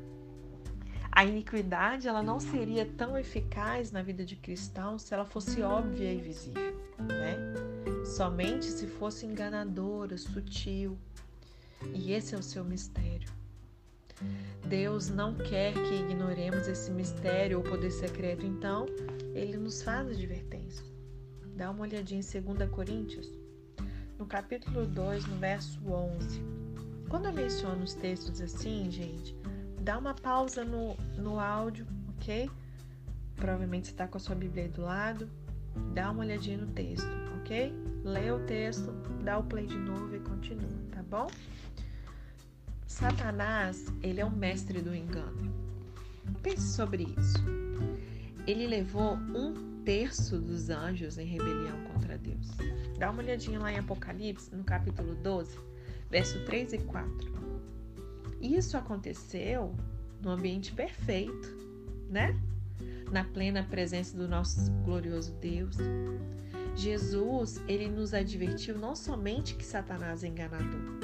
A 1.17 1.25
iniquidade, 1.25 2.07
ela 2.07 2.21
não 2.21 2.39
seria 2.39 2.85
tão 2.85 3.17
eficaz 3.17 3.91
na 3.91 4.03
vida 4.03 4.23
de 4.23 4.35
cristão 4.35 4.99
se 4.99 5.15
ela 5.15 5.25
fosse 5.25 5.63
óbvia 5.63 6.13
e 6.13 6.21
visível, 6.21 6.79
né? 6.99 7.35
Somente 8.05 8.65
se 8.65 8.85
fosse 8.85 9.25
enganadora, 9.25 10.15
sutil. 10.15 10.95
E 11.91 12.11
esse 12.11 12.35
é 12.35 12.37
o 12.37 12.43
seu 12.43 12.63
mistério. 12.63 13.27
Deus 14.67 15.09
não 15.09 15.33
quer 15.33 15.73
que 15.73 15.95
ignoremos 15.95 16.67
esse 16.67 16.91
mistério 16.91 17.57
ou 17.57 17.63
poder 17.63 17.89
secreto, 17.89 18.45
então 18.45 18.85
ele 19.33 19.57
nos 19.57 19.81
faz 19.81 20.07
advertência. 20.09 20.85
Dá 21.55 21.71
uma 21.71 21.81
olhadinha 21.81 22.21
em 22.21 22.41
2 22.55 22.69
Coríntios, 22.69 23.27
no 24.19 24.27
capítulo 24.27 24.85
2, 24.85 25.25
no 25.25 25.37
verso 25.37 25.79
11. 25.83 26.43
Quando 27.09 27.25
eu 27.25 27.33
menciono 27.33 27.83
os 27.83 27.95
textos 27.95 28.39
assim, 28.39 28.91
gente, 28.91 29.35
dá 29.87 29.97
uma 29.97 30.13
pausa 30.13 30.65
no, 30.65 30.97
no 31.17 31.39
áudio, 31.39 31.87
ok? 32.09 32.51
Provavelmente 33.37 33.85
está 33.85 34.05
com 34.05 34.17
a 34.17 34.19
sua 34.19 34.35
Bíblia 34.35 34.65
aí 34.65 34.69
do 34.69 34.81
lado. 34.81 35.29
Dá 35.93 36.11
uma 36.11 36.23
olhadinha 36.23 36.57
no 36.57 36.67
texto, 36.67 37.07
ok? 37.39 37.73
Lê 38.03 38.29
o 38.29 38.39
texto, 38.45 38.91
dá 39.23 39.37
o 39.37 39.43
play 39.43 39.65
de 39.65 39.77
novo 39.77 40.13
e 40.13 40.19
continua, 40.19 40.69
tá 40.91 41.01
bom? 41.03 41.27
Satanás, 42.85 43.85
ele 44.03 44.19
é 44.19 44.25
o 44.25 44.29
mestre 44.29 44.81
do 44.81 44.93
engano. 44.93 45.53
Pense 46.43 46.73
sobre 46.73 47.03
isso. 47.17 47.37
Ele 48.45 48.67
levou 48.67 49.13
um 49.13 49.83
terço 49.85 50.37
dos 50.37 50.69
anjos 50.69 51.17
em 51.17 51.25
rebelião 51.25 51.81
contra 51.93 52.17
Deus. 52.17 52.49
Dá 52.99 53.09
uma 53.09 53.21
olhadinha 53.21 53.57
lá 53.57 53.71
em 53.71 53.79
Apocalipse, 53.79 54.53
no 54.53 54.65
capítulo 54.65 55.15
12, 55.15 55.57
verso 56.09 56.43
3 56.43 56.73
e 56.73 56.77
4. 56.79 57.46
Isso 58.41 58.77
aconteceu 58.77 59.75
no 60.21 60.31
ambiente 60.31 60.71
perfeito, 60.71 61.55
né? 62.09 62.39
Na 63.11 63.23
plena 63.23 63.63
presença 63.63 64.17
do 64.17 64.27
nosso 64.27 64.71
glorioso 64.83 65.33
Deus. 65.41 65.77
Jesus, 66.75 67.61
ele 67.67 67.87
nos 67.87 68.13
advertiu 68.13 68.77
não 68.77 68.95
somente 68.95 69.55
que 69.55 69.65
Satanás 69.65 70.23
é 70.23 70.27
enganador, 70.27 70.99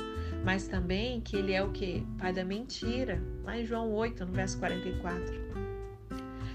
mas 0.45 0.67
também 0.67 1.19
que 1.19 1.35
ele 1.35 1.53
é 1.53 1.63
o 1.63 1.71
que? 1.71 2.05
Pai 2.19 2.31
da 2.31 2.45
mentira, 2.45 3.21
lá 3.43 3.57
em 3.57 3.65
João 3.65 3.91
8, 3.91 4.25
no 4.25 4.33
verso 4.33 4.59
44. 4.59 5.33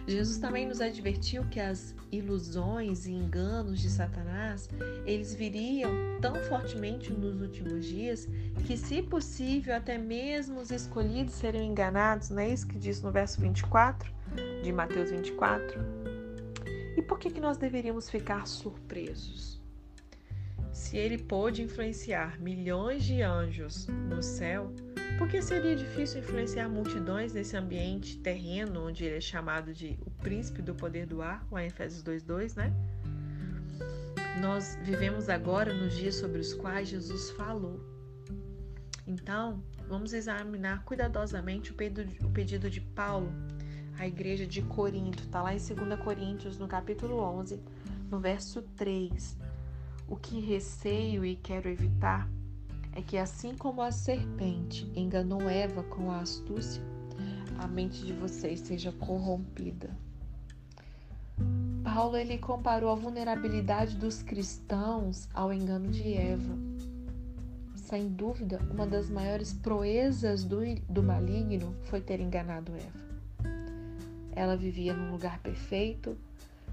Jesus 0.08 0.38
também 0.38 0.66
nos 0.66 0.80
advertiu 0.80 1.44
que 1.44 1.60
as 1.60 1.94
ilusões 2.10 3.06
e 3.06 3.12
enganos 3.12 3.78
de 3.78 3.90
Satanás, 3.90 4.66
eles 5.04 5.34
viriam 5.34 5.90
tão 6.22 6.34
fortemente 6.44 7.12
nos 7.12 7.42
últimos 7.42 7.84
dias 7.84 8.26
que, 8.66 8.74
se 8.74 9.02
possível, 9.02 9.76
até 9.76 9.98
mesmo 9.98 10.60
os 10.60 10.70
escolhidos 10.70 11.34
seriam 11.34 11.62
enganados, 11.62 12.30
não 12.30 12.40
é 12.40 12.48
isso 12.48 12.66
que 12.66 12.78
diz 12.78 13.02
no 13.02 13.12
verso 13.12 13.38
24 13.38 14.10
de 14.62 14.72
Mateus 14.72 15.10
24? 15.10 15.78
E 16.96 17.02
por 17.02 17.18
que, 17.18 17.30
que 17.30 17.40
nós 17.40 17.58
deveríamos 17.58 18.08
ficar 18.08 18.46
surpresos? 18.46 19.60
Se 20.72 20.96
ele 20.96 21.18
pôde 21.18 21.62
influenciar 21.62 22.40
milhões 22.40 23.04
de 23.04 23.20
anjos 23.20 23.86
no 24.08 24.22
céu, 24.22 24.72
por 25.16 25.28
que 25.28 25.40
seria 25.40 25.74
difícil 25.74 26.20
influenciar 26.20 26.68
multidões 26.68 27.32
nesse 27.32 27.56
ambiente 27.56 28.18
terreno 28.18 28.86
onde 28.86 29.04
ele 29.04 29.16
é 29.16 29.20
chamado 29.20 29.72
de 29.72 29.98
o 30.04 30.10
príncipe 30.10 30.60
do 30.60 30.74
poder 30.74 31.06
do 31.06 31.22
ar, 31.22 31.46
lá 31.50 31.62
em 31.62 31.66
Efésios 31.66 32.02
2:2, 32.02 32.54
né? 32.56 32.72
Nós 34.40 34.78
vivemos 34.82 35.28
agora 35.28 35.72
nos 35.72 35.96
dias 35.96 36.16
sobre 36.16 36.40
os 36.40 36.54
quais 36.54 36.88
Jesus 36.88 37.30
falou. 37.30 37.80
Então, 39.06 39.62
vamos 39.88 40.12
examinar 40.12 40.84
cuidadosamente 40.84 41.72
o 41.72 42.30
pedido 42.30 42.70
de 42.70 42.80
Paulo 42.80 43.32
à 43.98 44.06
igreja 44.06 44.46
de 44.46 44.62
Corinto. 44.62 45.22
Está 45.24 45.42
lá 45.42 45.54
em 45.54 45.58
2 45.58 45.98
Coríntios, 46.00 46.58
no 46.58 46.68
capítulo 46.68 47.18
11, 47.18 47.60
no 48.10 48.20
verso 48.20 48.62
3 48.76 49.36
o 50.08 50.16
que 50.16 50.40
receio 50.40 51.24
e 51.24 51.36
quero 51.36 51.68
evitar 51.68 52.28
é 52.98 53.02
que, 53.02 53.16
assim 53.16 53.54
como 53.54 53.80
a 53.80 53.92
serpente 53.92 54.90
enganou 54.96 55.48
Eva 55.48 55.84
com 55.84 56.10
a 56.10 56.18
astúcia, 56.18 56.82
a 57.56 57.68
mente 57.68 58.04
de 58.04 58.12
vocês 58.12 58.58
seja 58.58 58.90
corrompida. 58.90 59.88
Paulo 61.84 62.16
ele 62.16 62.38
comparou 62.38 62.90
a 62.90 62.96
vulnerabilidade 62.96 63.96
dos 63.96 64.20
cristãos 64.20 65.28
ao 65.32 65.52
engano 65.52 65.88
de 65.88 66.12
Eva. 66.12 66.58
Sem 67.76 68.08
dúvida, 68.08 68.60
uma 68.68 68.84
das 68.84 69.08
maiores 69.08 69.52
proezas 69.52 70.42
do, 70.42 70.58
do 70.88 71.00
maligno 71.00 71.76
foi 71.84 72.00
ter 72.00 72.18
enganado 72.18 72.72
Eva. 72.74 73.48
Ela 74.32 74.56
vivia 74.56 74.92
num 74.92 75.12
lugar 75.12 75.38
perfeito, 75.38 76.18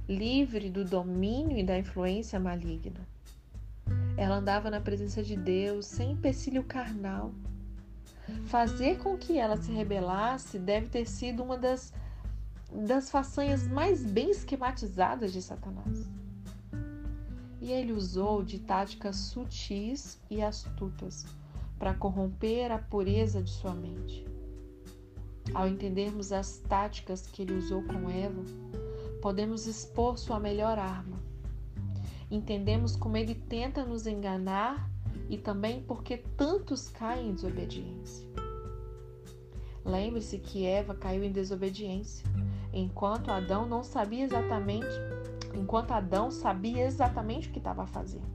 livre 0.09 0.71
do 0.71 0.83
domínio 0.83 1.55
e 1.55 1.63
da 1.63 1.77
influência 1.77 2.39
maligna. 2.39 3.14
Ela 4.17 4.37
andava 4.37 4.69
na 4.69 4.79
presença 4.79 5.21
de 5.21 5.35
Deus, 5.35 5.85
sem 5.85 6.11
empecilho 6.11 6.63
carnal. 6.63 7.33
Fazer 8.45 8.97
com 8.99 9.17
que 9.17 9.37
ela 9.37 9.57
se 9.57 9.71
rebelasse 9.71 10.57
deve 10.57 10.87
ter 10.87 11.05
sido 11.05 11.43
uma 11.43 11.57
das, 11.57 11.93
das 12.71 13.09
façanhas 13.09 13.67
mais 13.67 14.03
bem 14.05 14.31
esquematizadas 14.31 15.33
de 15.33 15.41
Satanás. 15.41 16.09
E 17.59 17.71
ele 17.71 17.91
usou 17.91 18.43
de 18.43 18.59
táticas 18.59 19.15
sutis 19.17 20.19
e 20.29 20.41
astutas 20.41 21.25
para 21.77 21.93
corromper 21.93 22.71
a 22.71 22.79
pureza 22.79 23.41
de 23.41 23.49
sua 23.49 23.73
mente. 23.73 24.25
Ao 25.53 25.67
entendermos 25.67 26.31
as 26.31 26.57
táticas 26.57 27.27
que 27.27 27.41
ele 27.41 27.53
usou 27.53 27.83
com 27.83 28.09
Eva, 28.09 28.43
podemos 29.21 29.67
expor 29.67 30.17
sua 30.17 30.39
melhor 30.39 30.79
arma. 30.79 31.17
Entendemos 32.29 32.95
como 32.95 33.17
ele 33.17 33.35
tenta 33.35 33.85
nos 33.85 34.07
enganar 34.07 34.89
e 35.29 35.37
também 35.37 35.81
porque 35.83 36.17
tantos 36.17 36.89
caem 36.89 37.29
em 37.29 37.33
desobediência. 37.33 38.27
Lembre-se 39.83 40.39
que 40.39 40.65
Eva 40.65 40.95
caiu 40.95 41.23
em 41.23 41.31
desobediência, 41.31 42.25
enquanto 42.73 43.29
Adão 43.29 43.67
não 43.67 43.83
sabia 43.83 44.23
exatamente, 44.23 44.87
enquanto 45.53 45.91
Adão 45.91 46.31
sabia 46.31 46.85
exatamente 46.85 47.49
o 47.49 47.51
que 47.51 47.59
estava 47.59 47.85
fazendo. 47.85 48.33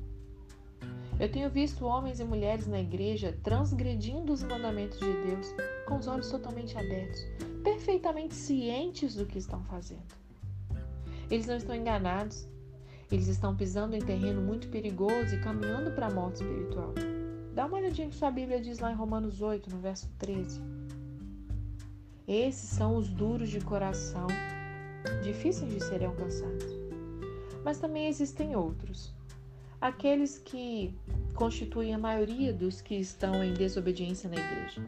Eu 1.19 1.31
tenho 1.31 1.51
visto 1.51 1.85
homens 1.85 2.19
e 2.19 2.25
mulheres 2.25 2.67
na 2.67 2.81
igreja 2.81 3.39
transgredindo 3.43 4.33
os 4.33 4.43
mandamentos 4.43 4.99
de 4.99 5.13
Deus 5.23 5.55
com 5.87 5.99
os 5.99 6.07
olhos 6.07 6.31
totalmente 6.31 6.79
abertos, 6.79 7.21
perfeitamente 7.63 8.35
cientes 8.35 9.17
do 9.17 9.27
que 9.27 9.37
estão 9.37 9.63
fazendo. 9.65 10.07
Eles 11.31 11.47
não 11.47 11.57
estão 11.57 11.75
enganados, 11.75 12.49
eles 13.11 13.27
estão 13.27 13.57
pisando 13.57 13.97
em 13.97 14.01
terreno 14.01 14.41
muito 14.41 14.69
perigoso 14.69 15.35
e 15.35 15.41
caminhando 15.41 15.91
para 15.91 16.07
a 16.07 16.11
morte 16.11 16.43
espiritual. 16.43 16.95
Dá 17.55 17.67
uma 17.67 17.79
olhadinha 17.79 18.09
que 18.09 18.15
sua 18.15 18.31
Bíblia 18.31 18.61
diz 18.61 18.79
lá 18.79 18.93
em 18.93 18.95
Romanos 18.95 19.43
8, 19.43 19.69
no 19.69 19.79
verso 19.79 20.09
13. 20.19 20.61
Esses 22.29 22.71
são 22.71 22.97
os 22.97 23.09
duros 23.09 23.49
de 23.51 23.61
coração, 23.61 24.29
difíceis 25.25 25.73
de 25.73 25.83
serem 25.83 26.07
alcançados. 26.07 26.67
Mas 27.65 27.79
também 27.79 28.07
existem 28.07 28.55
outros. 28.55 29.13
Aqueles 29.81 30.39
que 30.39 30.95
constituem 31.35 31.93
a 31.93 31.99
maioria 31.99 32.53
dos 32.53 32.81
que 32.81 32.95
estão 32.95 33.43
em 33.43 33.53
desobediência 33.55 34.31
na 34.31 34.37
igreja, 34.37 34.81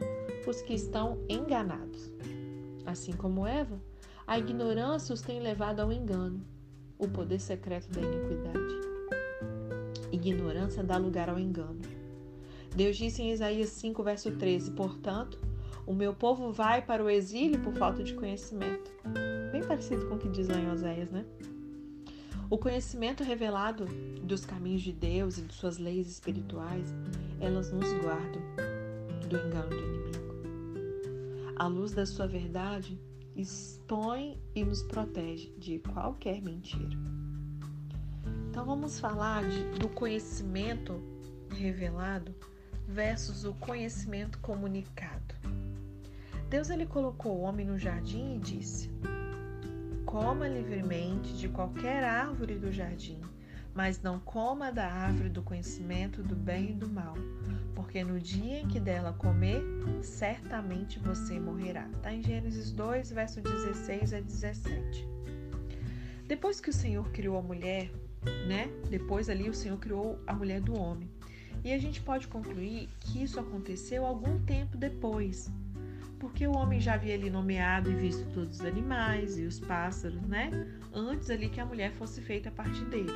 os 0.47 0.61
que 0.61 0.73
estão 0.73 1.17
enganados. 1.27 2.09
Assim 2.85 3.11
como 3.11 3.45
Eva, 3.45 3.77
a 4.25 4.39
ignorância 4.39 5.13
os 5.13 5.21
tem 5.21 5.41
levado 5.41 5.81
ao 5.81 5.91
engano 5.91 6.52
o 6.97 7.07
poder 7.07 7.39
secreto 7.39 7.89
da 7.89 8.01
iniquidade. 8.01 8.73
Ignorância 10.11 10.83
dá 10.83 10.97
lugar 10.97 11.29
ao 11.29 11.39
engano. 11.39 11.81
Deus 12.75 12.97
disse 12.97 13.21
em 13.21 13.31
Isaías 13.31 13.69
5, 13.69 14.03
verso 14.03 14.31
13: 14.31 14.71
Portanto, 14.71 15.39
o 15.85 15.93
meu 15.93 16.13
povo 16.13 16.51
vai 16.51 16.81
para 16.81 17.03
o 17.03 17.09
exílio 17.09 17.59
por 17.59 17.73
falta 17.73 18.03
de 18.03 18.13
conhecimento. 18.13 18.91
Bem 19.51 19.63
parecido 19.63 20.07
com 20.07 20.15
o 20.15 20.17
que 20.17 20.29
diz 20.29 20.47
lá 20.47 20.57
em 20.57 20.71
Oséias, 20.71 21.11
né? 21.11 21.25
O 22.49 22.57
conhecimento 22.57 23.23
revelado 23.23 23.85
dos 24.21 24.45
caminhos 24.45 24.81
de 24.81 24.91
Deus 24.91 25.37
e 25.37 25.41
de 25.41 25.53
suas 25.53 25.77
leis 25.77 26.07
espirituais, 26.07 26.93
elas 27.39 27.71
nos 27.71 27.91
guardam 27.93 28.41
do 29.27 29.37
engano 29.37 29.69
do 29.69 29.77
inimigo. 29.77 30.13
A 31.55 31.67
luz 31.67 31.91
da 31.93 32.05
sua 32.05 32.27
verdade 32.27 32.99
expõe 33.35 34.39
e 34.55 34.63
nos 34.63 34.83
protege 34.83 35.53
de 35.57 35.79
qualquer 35.79 36.41
mentira. 36.41 36.97
Então 38.49 38.65
vamos 38.65 38.99
falar 38.99 39.47
de, 39.49 39.63
do 39.79 39.89
conhecimento 39.89 41.01
revelado 41.49 42.35
versus 42.87 43.43
o 43.45 43.53
conhecimento 43.55 44.39
comunicado. 44.39 45.35
Deus 46.49 46.69
ele 46.69 46.85
colocou 46.85 47.37
o 47.37 47.41
homem 47.41 47.65
no 47.65 47.79
jardim 47.79 48.35
e 48.35 48.39
disse: 48.39 48.91
Coma 50.05 50.47
livremente 50.47 51.33
de 51.35 51.49
qualquer 51.49 52.03
árvore 52.03 52.55
do 52.55 52.71
jardim, 52.71 53.19
mas 53.73 54.01
não 54.01 54.19
coma 54.19 54.71
da 54.71 54.87
árvore 54.87 55.29
do 55.29 55.41
conhecimento 55.41 56.21
do 56.21 56.35
bem 56.35 56.71
e 56.71 56.73
do 56.73 56.89
mal, 56.89 57.15
porque 57.73 58.03
no 58.03 58.19
dia 58.19 58.59
em 58.59 58.67
que 58.67 58.79
dela 58.79 59.13
comer, 59.13 59.61
certamente 60.01 60.99
você 60.99 61.39
morrerá. 61.39 61.87
Está 61.95 62.13
em 62.13 62.21
Gênesis 62.21 62.71
2, 62.71 63.11
verso 63.11 63.41
16 63.41 64.13
a 64.13 64.19
17. 64.19 65.07
Depois 66.27 66.59
que 66.59 66.69
o 66.69 66.73
Senhor 66.73 67.09
criou 67.11 67.37
a 67.37 67.41
mulher, 67.41 67.91
né? 68.47 68.69
Depois 68.89 69.29
ali 69.29 69.49
o 69.49 69.53
Senhor 69.53 69.77
criou 69.77 70.19
a 70.27 70.33
mulher 70.33 70.61
do 70.61 70.75
homem. 70.75 71.09
E 71.63 71.71
a 71.71 71.77
gente 71.77 72.01
pode 72.01 72.27
concluir 72.27 72.89
que 72.99 73.23
isso 73.23 73.39
aconteceu 73.39 74.05
algum 74.05 74.39
tempo 74.43 74.77
depois, 74.77 75.51
porque 76.19 76.45
o 76.45 76.55
homem 76.55 76.79
já 76.79 76.93
havia 76.93 77.13
ali 77.13 77.29
nomeado 77.29 77.91
e 77.91 77.95
visto 77.95 78.25
todos 78.33 78.59
os 78.59 78.65
animais 78.65 79.37
e 79.37 79.43
os 79.43 79.59
pássaros, 79.59 80.21
né? 80.23 80.49
Antes 80.93 81.29
ali 81.29 81.49
que 81.49 81.59
a 81.59 81.65
mulher 81.65 81.91
fosse 81.93 82.21
feita 82.21 82.49
a 82.49 82.51
partir 82.51 82.85
dele. 82.85 83.11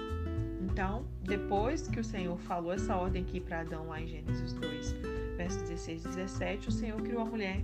Então, 0.78 1.08
depois 1.24 1.88
que 1.88 2.00
o 2.00 2.04
Senhor 2.04 2.38
falou 2.38 2.72
essa 2.72 2.96
ordem 2.96 3.24
aqui 3.24 3.40
para 3.40 3.62
Adão 3.62 3.88
lá 3.88 4.00
em 4.00 4.06
Gênesis 4.06 4.54
2, 4.54 4.92
versos 5.36 5.64
16 5.64 6.06
e 6.06 6.08
17, 6.10 6.70
o 6.70 6.72
Senhor 6.72 7.02
criou 7.02 7.24
a 7.24 7.26
mulher 7.26 7.64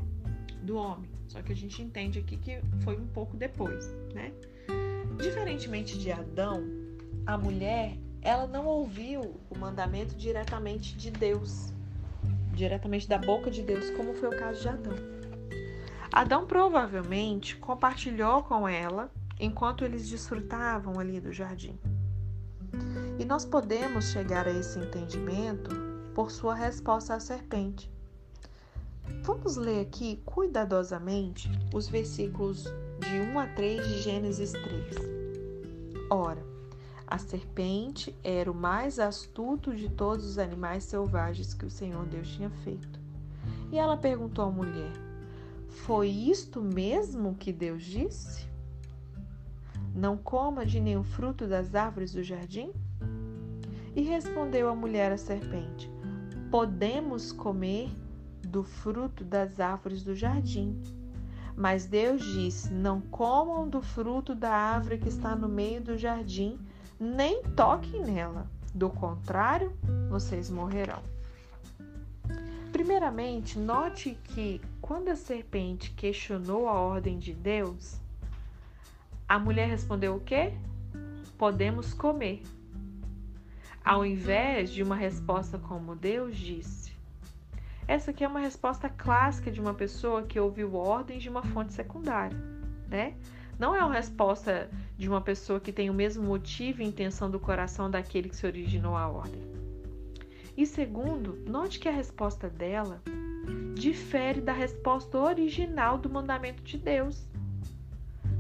do 0.64 0.78
homem. 0.78 1.08
Só 1.28 1.40
que 1.44 1.52
a 1.52 1.56
gente 1.56 1.80
entende 1.80 2.18
aqui 2.18 2.38
que 2.38 2.60
foi 2.84 2.98
um 2.98 3.06
pouco 3.06 3.38
depois, 3.38 3.86
né? 4.16 4.34
Diferentemente 5.22 5.96
de 6.00 6.12
Adão, 6.12 6.64
a 7.28 7.38
mulher, 7.38 7.96
ela 8.20 8.48
não 8.48 8.66
ouviu 8.66 9.40
o 9.48 9.60
mandamento 9.60 10.16
diretamente 10.16 10.98
de 10.98 11.12
Deus, 11.12 11.72
diretamente 12.56 13.08
da 13.08 13.20
boca 13.20 13.52
de 13.52 13.62
Deus, 13.62 13.92
como 13.92 14.16
foi 14.16 14.30
o 14.30 14.40
caso 14.40 14.60
de 14.60 14.70
Adão. 14.70 14.96
Adão 16.12 16.48
provavelmente 16.48 17.58
compartilhou 17.58 18.42
com 18.42 18.68
ela 18.68 19.12
enquanto 19.40 19.86
eles 19.86 20.10
desfrutavam 20.10 21.00
ali 21.00 21.20
do 21.20 21.32
jardim. 21.32 21.78
E 23.20 23.26
nós 23.26 23.46
podemos 23.46 24.06
chegar 24.06 24.48
a 24.48 24.52
esse 24.52 24.80
entendimento 24.80 25.70
por 26.16 26.32
sua 26.32 26.56
resposta 26.56 27.14
à 27.14 27.20
serpente. 27.20 27.92
Vamos 29.22 29.56
ler 29.56 29.82
aqui 29.82 30.22
cuidadosamente 30.26 31.50
os 31.74 31.88
versículos 31.88 32.64
de 33.00 33.20
1 33.32 33.40
a 33.40 33.48
3 33.48 33.88
de 33.88 34.02
Gênesis 34.02 34.52
3. 34.52 34.96
Ora, 36.10 36.44
a 37.06 37.18
serpente 37.20 38.16
era 38.24 38.52
o 38.52 38.56
mais 38.56 38.98
astuto 38.98 39.76
de 39.76 39.90
todos 39.90 40.26
os 40.26 40.40
animais 40.40 40.84
selvagens 40.84 41.54
que 41.54 41.66
o 41.66 41.72
Senhor 41.72 42.06
Deus 42.08 42.28
tinha 42.30 42.50
feito. 42.50 43.00
E 43.72 43.78
ela 43.78 43.96
perguntou 43.96 44.46
à 44.46 44.52
mulher: 44.52 44.92
Foi 45.68 46.08
isto 46.10 46.62
mesmo 46.62 47.36
que 47.36 47.54
Deus 47.54 47.84
disse? 47.84 48.48
Não 49.94 50.18
coma 50.18 50.66
de 50.66 50.80
nenhum 50.80 51.04
fruto 51.04 51.46
das 51.46 51.76
árvores 51.76 52.12
do 52.14 52.24
jardim? 52.24 52.72
E 53.96 54.02
respondeu 54.02 54.70
a 54.70 54.76
mulher 54.76 55.12
à 55.12 55.18
serpente: 55.18 55.90
Podemos 56.50 57.32
comer 57.32 57.90
do 58.42 58.64
fruto 58.64 59.24
das 59.24 59.60
árvores 59.60 60.04
do 60.04 60.16
jardim. 60.16 60.82
Mas 61.56 61.86
Deus 61.86 62.24
disse: 62.24 62.72
Não 62.72 63.02
comam 63.02 63.68
do 63.70 63.82
fruto 63.82 64.34
da 64.34 64.52
árvore 64.52 64.98
que 64.98 65.10
está 65.10 65.36
no 65.36 65.48
meio 65.48 65.82
do 65.82 65.98
jardim, 65.98 66.60
nem 67.00 67.44
toquem 67.56 68.04
nela. 68.04 68.48
Do 68.74 68.90
contrário, 68.90 69.72
vocês 70.10 70.50
morrerão. 70.50 71.04
Primeiramente, 72.72 73.60
note 73.60 74.18
que 74.24 74.60
quando 74.82 75.10
a 75.10 75.16
serpente 75.16 75.92
questionou 75.92 76.68
a 76.68 76.74
ordem 76.74 77.20
de 77.20 77.34
Deus, 77.34 78.02
a 79.30 79.38
mulher 79.38 79.70
respondeu 79.70 80.16
o 80.16 80.20
quê? 80.20 80.54
Podemos 81.38 81.94
comer 81.94 82.42
ao 83.84 84.06
invés 84.06 84.72
de 84.72 84.82
uma 84.82 84.96
resposta 84.96 85.58
como 85.58 85.96
Deus 85.96 86.36
disse. 86.36 86.94
Essa 87.88 88.12
aqui 88.12 88.24
é 88.24 88.28
uma 88.28 88.40
resposta 88.40 88.88
clássica 88.90 89.52
de 89.52 89.60
uma 89.60 89.74
pessoa 89.74 90.24
que 90.24 90.40
ouviu 90.40 90.76
ordens 90.76 91.22
de 91.22 91.30
uma 91.30 91.44
fonte 91.44 91.74
secundária, 91.74 92.38
né? 92.88 93.16
Não 93.60 93.76
é 93.76 93.84
uma 93.84 93.94
resposta 93.94 94.70
de 94.98 95.08
uma 95.08 95.22
pessoa 95.22 95.60
que 95.60 95.72
tem 95.72 95.90
o 95.90 95.94
mesmo 95.94 96.24
motivo 96.24 96.82
e 96.82 96.86
intenção 96.86 97.30
do 97.30 97.40
coração 97.40 97.92
daquele 97.92 98.30
que 98.30 98.36
se 98.36 98.46
originou 98.46 98.96
a 98.96 99.08
ordem. 99.08 99.42
E 100.56 100.66
segundo, 100.66 101.44
note 101.48 101.80
que 101.80 101.90
a 101.90 101.92
resposta 101.92 102.50
dela 102.50 103.02
difere 103.74 104.40
da 104.40 104.54
resposta 104.54 105.18
original 105.18 105.98
do 105.98 106.10
mandamento 106.10 106.64
de 106.64 106.78
Deus. 106.78 107.28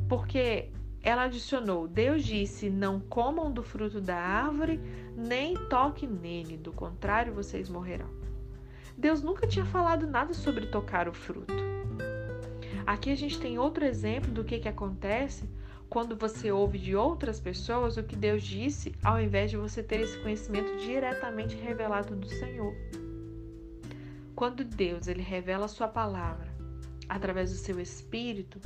Porque 0.08 0.69
ela 1.04 1.24
adicionou: 1.24 1.88
Deus 1.88 2.24
disse: 2.24 2.70
Não 2.70 3.00
comam 3.00 3.52
do 3.52 3.62
fruto 3.62 4.00
da 4.00 4.16
árvore, 4.16 4.80
nem 5.16 5.56
toquem 5.68 6.10
nele, 6.10 6.56
do 6.56 6.72
contrário, 6.72 7.34
vocês 7.34 7.70
morrerão. 7.70 8.10
Deus 8.98 9.22
nunca 9.22 9.46
tinha 9.46 9.66
falado 9.66 10.08
nada 10.08 10.34
sobre 10.34 10.68
tocar 10.68 11.10
o 11.10 11.13
fruto. 11.13 11.54
Aqui 12.86 13.12
a 13.12 13.16
gente 13.16 13.39
tem 13.39 13.60
outro 13.60 13.84
exemplo 13.84 14.32
do 14.32 14.44
que, 14.44 14.60
que 14.60 14.70
acontece 14.70 15.50
quando 15.89 16.16
você 16.16 16.52
ouve 16.52 16.80
de 16.80 16.96
outras 16.96 17.39
pessoas 17.39 17.98
o 17.98 18.04
que 18.04 18.16
Deus 18.16 18.42
disse, 18.42 18.96
ao 19.04 19.22
invés 19.22 19.52
de 19.52 19.58
você 19.58 19.84
ter 19.84 20.00
esse 20.00 20.18
conhecimento 20.20 20.76
diretamente 20.78 21.56
revelado 21.56 22.16
do 22.16 22.28
Senhor. 22.28 22.74
Quando 24.36 24.63
Deus 24.63 25.08
ele 25.08 25.22
revela 25.22 25.66
a 25.66 25.70
sua 25.70 25.88
palavra 25.88 26.52
através 27.08 27.52
do 27.52 27.58
seu 27.58 27.80
espírito, 27.80 28.60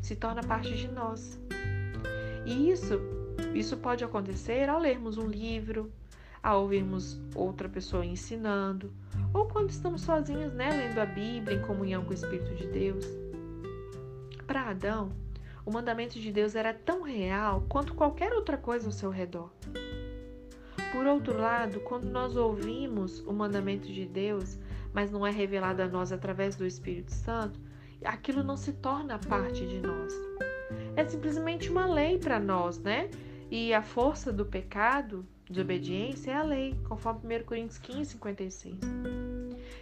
se 0.00 0.16
torna 0.16 0.42
parte 0.42 0.74
de 0.74 0.88
nós. 0.88 1.40
E 2.44 2.70
isso, 2.70 3.00
isso 3.54 3.76
pode 3.76 4.04
acontecer 4.04 4.68
ao 4.68 4.78
lermos 4.78 5.18
um 5.18 5.26
livro, 5.26 5.92
ao 6.42 6.62
ouvirmos 6.62 7.20
outra 7.34 7.68
pessoa 7.68 8.04
ensinando, 8.04 8.92
ou 9.32 9.46
quando 9.46 9.70
estamos 9.70 10.02
sozinhos, 10.02 10.52
né, 10.52 10.70
lendo 10.70 10.98
a 10.98 11.06
Bíblia 11.06 11.56
em 11.56 11.62
comunhão 11.62 12.04
com 12.04 12.10
o 12.10 12.14
Espírito 12.14 12.54
de 12.54 12.66
Deus. 12.66 13.04
Para 14.46 14.70
Adão, 14.70 15.12
o 15.64 15.70
mandamento 15.70 16.18
de 16.18 16.32
Deus 16.32 16.56
era 16.56 16.74
tão 16.74 17.02
real 17.02 17.64
quanto 17.68 17.94
qualquer 17.94 18.32
outra 18.32 18.56
coisa 18.56 18.86
ao 18.86 18.92
seu 18.92 19.10
redor. 19.10 19.50
Por 20.90 21.06
outro 21.06 21.38
lado, 21.38 21.80
quando 21.80 22.04
nós 22.04 22.36
ouvimos 22.36 23.20
o 23.20 23.32
mandamento 23.32 23.86
de 23.90 24.04
Deus, 24.04 24.58
mas 24.92 25.10
não 25.10 25.26
é 25.26 25.30
revelado 25.30 25.80
a 25.80 25.88
nós 25.88 26.12
através 26.12 26.56
do 26.56 26.66
Espírito 26.66 27.12
Santo, 27.12 27.58
aquilo 28.04 28.42
não 28.42 28.56
se 28.56 28.72
torna 28.74 29.18
parte 29.18 29.66
de 29.66 29.80
nós. 29.80 30.12
Simplesmente 31.12 31.68
uma 31.68 31.84
lei 31.84 32.16
para 32.16 32.40
nós, 32.40 32.78
né? 32.78 33.10
E 33.50 33.74
a 33.74 33.82
força 33.82 34.32
do 34.32 34.46
pecado, 34.46 35.26
de 35.44 35.60
obediência, 35.60 36.30
é 36.30 36.34
a 36.34 36.42
lei, 36.42 36.74
conforme 36.88 37.38
1 37.38 37.44
Coríntios 37.44 37.76
15, 37.76 38.12
56. 38.12 38.78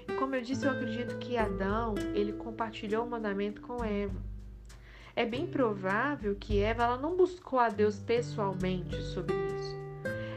E 0.09 0.13
como 0.15 0.35
eu 0.35 0.43
disse, 0.43 0.67
eu 0.67 0.73
acredito 0.73 1.19
que 1.19 1.37
Adão, 1.37 1.95
ele 2.15 2.33
compartilhou 2.33 3.07
o 3.07 3.09
mandamento 3.09 3.61
com 3.61 3.85
Eva. 3.85 4.21
É 5.15 5.25
bem 5.25 5.47
provável 5.47 6.35
que 6.35 6.59
Eva 6.59 6.83
ela 6.83 6.99
não 6.99 7.17
buscou 7.17 7.61
a 7.61 7.69
Deus 7.69 8.01
pessoalmente 8.01 9.01
sobre 9.01 9.33
isso. 9.55 9.77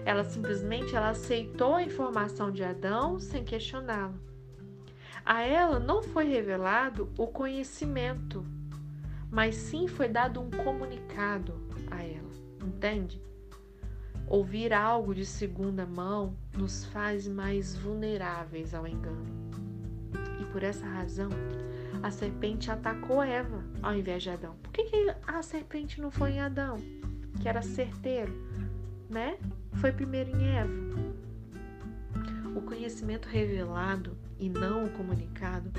Ela 0.05 0.23
simplesmente 0.23 0.95
ela 0.95 1.09
aceitou 1.09 1.73
a 1.73 1.83
informação 1.83 2.51
de 2.51 2.63
Adão 2.63 3.19
sem 3.19 3.43
questioná-la. 3.43 4.13
A 5.25 5.41
ela 5.41 5.79
não 5.79 6.03
foi 6.03 6.25
revelado 6.25 7.09
o 7.17 7.25
conhecimento, 7.25 8.45
mas 9.33 9.55
sim 9.55 9.87
foi 9.87 10.07
dado 10.07 10.39
um 10.39 10.51
comunicado 10.51 11.55
a 11.89 12.03
ela, 12.03 12.29
entende? 12.63 13.19
Ouvir 14.27 14.71
algo 14.71 15.15
de 15.15 15.25
segunda 15.25 15.87
mão 15.87 16.37
nos 16.55 16.85
faz 16.85 17.27
mais 17.27 17.75
vulneráveis 17.75 18.75
ao 18.75 18.87
engano. 18.87 19.25
E 20.39 20.45
por 20.45 20.61
essa 20.61 20.85
razão, 20.85 21.29
a 22.03 22.11
serpente 22.11 22.69
atacou 22.69 23.23
Eva 23.23 23.63
ao 23.81 23.95
invés 23.95 24.21
de 24.21 24.29
Adão. 24.29 24.55
Por 24.61 24.71
que, 24.71 24.83
que 24.83 25.15
a 25.25 25.41
serpente 25.41 25.99
não 25.99 26.11
foi 26.11 26.33
em 26.33 26.39
Adão, 26.39 26.77
que 27.41 27.49
era 27.49 27.63
certeiro, 27.63 28.31
né? 29.09 29.39
Foi 29.73 29.91
primeiro 29.91 30.29
em 30.29 30.57
Eva. 30.57 31.12
Conhecimento 32.83 33.29
revelado 33.29 34.17
e 34.37 34.49
não 34.49 34.83
o 34.83 34.89
comunicado 34.89 35.71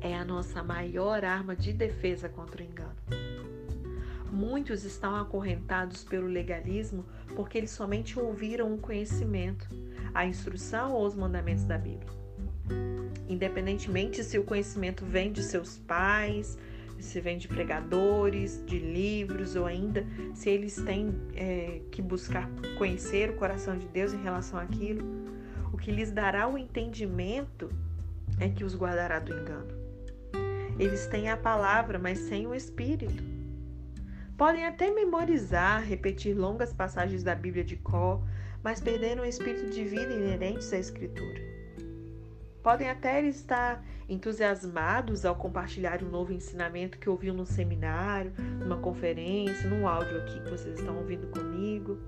é 0.00 0.12
a 0.12 0.24
nossa 0.24 0.60
maior 0.60 1.24
arma 1.24 1.54
de 1.54 1.72
defesa 1.72 2.28
contra 2.28 2.60
o 2.60 2.66
engano. 2.66 2.96
Muitos 4.32 4.82
estão 4.82 5.14
acorrentados 5.14 6.02
pelo 6.02 6.26
legalismo 6.26 7.06
porque 7.36 7.58
eles 7.58 7.70
somente 7.70 8.18
ouviram 8.18 8.74
o 8.74 8.78
conhecimento, 8.78 9.68
a 10.12 10.26
instrução 10.26 10.94
ou 10.94 11.06
os 11.06 11.14
mandamentos 11.14 11.62
da 11.62 11.78
Bíblia. 11.78 12.10
Independentemente 13.28 14.24
se 14.24 14.36
o 14.36 14.42
conhecimento 14.42 15.06
vem 15.06 15.30
de 15.30 15.44
seus 15.44 15.78
pais, 15.78 16.58
se 16.98 17.20
vem 17.20 17.38
de 17.38 17.46
pregadores, 17.46 18.60
de 18.66 18.80
livros, 18.80 19.54
ou 19.54 19.64
ainda 19.64 20.04
se 20.34 20.50
eles 20.50 20.74
têm 20.74 21.14
é, 21.36 21.82
que 21.92 22.02
buscar 22.02 22.50
conhecer 22.76 23.30
o 23.30 23.34
coração 23.34 23.78
de 23.78 23.86
Deus 23.86 24.12
em 24.12 24.20
relação 24.20 24.58
àquilo, 24.58 25.17
o 25.78 25.80
que 25.80 25.92
lhes 25.92 26.10
dará 26.10 26.48
o 26.48 26.58
entendimento 26.58 27.70
é 28.40 28.48
que 28.48 28.64
os 28.64 28.74
guardará 28.74 29.20
do 29.20 29.32
engano. 29.32 29.72
Eles 30.76 31.06
têm 31.06 31.30
a 31.30 31.36
palavra, 31.36 32.00
mas 32.00 32.18
sem 32.18 32.48
o 32.48 32.54
Espírito. 32.54 33.22
Podem 34.36 34.66
até 34.66 34.90
memorizar, 34.90 35.80
repetir 35.84 36.36
longas 36.36 36.72
passagens 36.72 37.22
da 37.22 37.32
Bíblia 37.32 37.62
de 37.62 37.76
cor, 37.76 38.20
mas 38.60 38.80
perderam 38.80 39.22
o 39.22 39.26
espírito 39.26 39.70
de 39.70 39.84
vida 39.84 40.12
inerentes 40.14 40.72
à 40.72 40.78
Escritura. 40.78 41.40
Podem 42.60 42.90
até 42.90 43.22
estar 43.22 43.84
entusiasmados 44.08 45.24
ao 45.24 45.36
compartilhar 45.36 46.02
um 46.02 46.10
novo 46.10 46.32
ensinamento 46.32 46.98
que 46.98 47.08
ouviram 47.08 47.36
no 47.36 47.46
seminário, 47.46 48.32
numa 48.58 48.78
conferência, 48.78 49.70
num 49.70 49.86
áudio 49.86 50.18
aqui 50.22 50.40
que 50.40 50.50
vocês 50.50 50.76
estão 50.76 50.96
ouvindo 50.98 51.28
comigo. 51.28 51.98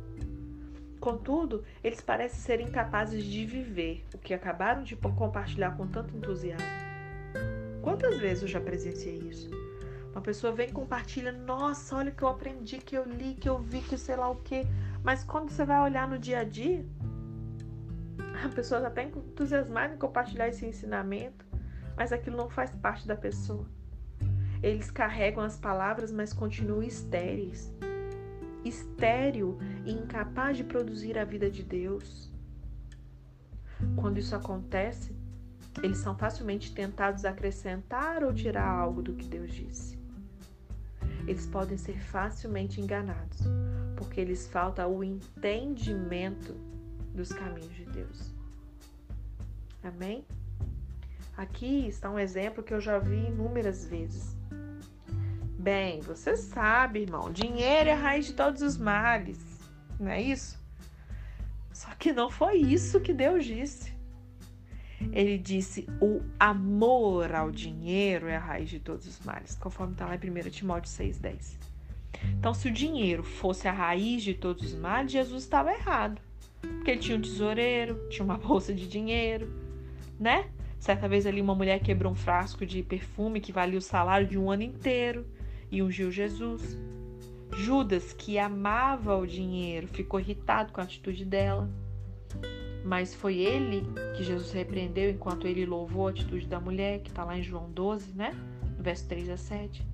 Contudo, 1.00 1.64
eles 1.82 2.02
parecem 2.02 2.38
ser 2.38 2.60
incapazes 2.60 3.24
de 3.24 3.46
viver 3.46 4.04
o 4.14 4.18
que 4.18 4.34
acabaram 4.34 4.82
de 4.82 4.94
compartilhar 4.94 5.74
com 5.74 5.86
tanto 5.86 6.14
entusiasmo. 6.14 6.66
Quantas 7.80 8.18
vezes 8.18 8.42
eu 8.42 8.48
já 8.48 8.60
presenciei 8.60 9.16
isso? 9.16 9.48
Uma 10.12 10.20
pessoa 10.20 10.52
vem 10.52 10.68
e 10.68 10.72
compartilha, 10.72 11.32
nossa, 11.32 11.96
olha 11.96 12.10
que 12.10 12.22
eu 12.22 12.28
aprendi, 12.28 12.76
que 12.78 12.96
eu 12.96 13.04
li, 13.04 13.34
que 13.34 13.48
eu 13.48 13.58
vi, 13.58 13.80
que 13.80 13.96
sei 13.96 14.14
lá 14.14 14.28
o 14.28 14.36
quê. 14.36 14.66
Mas 15.02 15.24
quando 15.24 15.48
você 15.48 15.64
vai 15.64 15.80
olhar 15.80 16.06
no 16.06 16.18
dia 16.18 16.40
a 16.40 16.44
dia, 16.44 16.84
a 18.44 18.48
pessoa 18.50 18.78
está 18.80 18.88
até 18.88 19.04
entusiasmada 19.04 19.94
em 19.94 19.98
compartilhar 19.98 20.48
esse 20.48 20.66
ensinamento, 20.66 21.46
mas 21.96 22.12
aquilo 22.12 22.36
não 22.36 22.50
faz 22.50 22.74
parte 22.76 23.08
da 23.08 23.16
pessoa. 23.16 23.66
Eles 24.62 24.90
carregam 24.90 25.42
as 25.42 25.56
palavras, 25.56 26.12
mas 26.12 26.34
continuam 26.34 26.82
estéreis 26.82 27.72
estéril 28.64 29.58
e 29.84 29.92
incapaz 29.92 30.56
de 30.56 30.64
produzir 30.64 31.18
a 31.18 31.24
vida 31.24 31.50
de 31.50 31.62
Deus. 31.62 32.30
Quando 33.96 34.18
isso 34.18 34.34
acontece, 34.36 35.14
eles 35.82 35.98
são 35.98 36.16
facilmente 36.16 36.74
tentados 36.74 37.24
a 37.24 37.30
acrescentar 37.30 38.22
ou 38.22 38.32
tirar 38.34 38.68
algo 38.68 39.02
do 39.02 39.14
que 39.14 39.26
Deus 39.26 39.52
disse. 39.52 39.98
Eles 41.26 41.46
podem 41.46 41.78
ser 41.78 41.98
facilmente 42.00 42.80
enganados, 42.80 43.40
porque 43.96 44.24
lhes 44.24 44.46
falta 44.46 44.86
o 44.86 45.04
entendimento 45.04 46.54
dos 47.14 47.32
caminhos 47.32 47.72
de 47.74 47.84
Deus. 47.86 48.34
Amém? 49.82 50.24
Aqui 51.36 51.86
está 51.88 52.10
um 52.10 52.18
exemplo 52.18 52.62
que 52.62 52.74
eu 52.74 52.80
já 52.80 52.98
vi 52.98 53.28
inúmeras 53.28 53.86
vezes. 53.86 54.36
Bem, 55.60 56.00
você 56.00 56.38
sabe, 56.38 57.00
irmão, 57.00 57.30
dinheiro 57.30 57.90
é 57.90 57.92
a 57.92 57.96
raiz 57.96 58.24
de 58.24 58.32
todos 58.32 58.62
os 58.62 58.78
males, 58.78 59.38
não 60.00 60.10
é 60.10 60.18
isso? 60.22 60.58
Só 61.70 61.90
que 61.98 62.14
não 62.14 62.30
foi 62.30 62.56
isso 62.56 62.98
que 62.98 63.12
Deus 63.12 63.44
disse. 63.44 63.92
Ele 65.12 65.36
disse: 65.36 65.86
o 66.00 66.22
amor 66.38 67.34
ao 67.34 67.50
dinheiro 67.50 68.26
é 68.26 68.36
a 68.36 68.40
raiz 68.40 68.70
de 68.70 68.80
todos 68.80 69.06
os 69.06 69.20
males, 69.20 69.54
conforme 69.54 69.92
está 69.92 70.06
lá 70.06 70.14
em 70.14 70.18
1 70.18 70.48
Timóteo 70.48 70.90
6,10. 70.90 71.58
Então, 72.38 72.54
se 72.54 72.66
o 72.66 72.72
dinheiro 72.72 73.22
fosse 73.22 73.68
a 73.68 73.72
raiz 73.72 74.22
de 74.22 74.32
todos 74.32 74.64
os 74.64 74.74
males, 74.74 75.12
Jesus 75.12 75.42
estava 75.42 75.70
errado. 75.70 76.22
Porque 76.62 76.92
ele 76.92 77.00
tinha 77.00 77.18
um 77.18 77.20
tesoureiro, 77.20 78.08
tinha 78.08 78.24
uma 78.24 78.38
bolsa 78.40 78.72
de 78.72 78.88
dinheiro, 78.88 79.52
né? 80.18 80.48
Certa 80.78 81.06
vez 81.06 81.26
ali 81.26 81.42
uma 81.42 81.54
mulher 81.54 81.80
quebrou 81.80 82.12
um 82.12 82.16
frasco 82.16 82.64
de 82.64 82.82
perfume 82.82 83.42
que 83.42 83.52
valia 83.52 83.78
o 83.78 83.82
salário 83.82 84.26
de 84.26 84.38
um 84.38 84.50
ano 84.50 84.62
inteiro 84.62 85.26
e 85.70 85.82
ungiu 85.82 86.10
Jesus. 86.10 86.78
Judas, 87.56 88.12
que 88.12 88.38
amava 88.38 89.16
o 89.16 89.26
dinheiro, 89.26 89.88
ficou 89.88 90.20
irritado 90.20 90.72
com 90.72 90.80
a 90.80 90.84
atitude 90.84 91.24
dela. 91.24 91.68
Mas 92.84 93.14
foi 93.14 93.38
ele 93.38 93.82
que 94.16 94.24
Jesus 94.24 94.52
repreendeu 94.52 95.10
enquanto 95.10 95.46
ele 95.46 95.66
louvou 95.66 96.08
a 96.08 96.10
atitude 96.10 96.46
da 96.46 96.60
mulher, 96.60 97.00
que 97.00 97.10
está 97.10 97.24
lá 97.24 97.36
em 97.36 97.42
João 97.42 97.70
12, 97.70 98.12
né? 98.12 98.34
No 98.76 98.82
verso 98.82 99.06
3 99.08 99.30
a 99.30 99.36
7. 99.36 99.86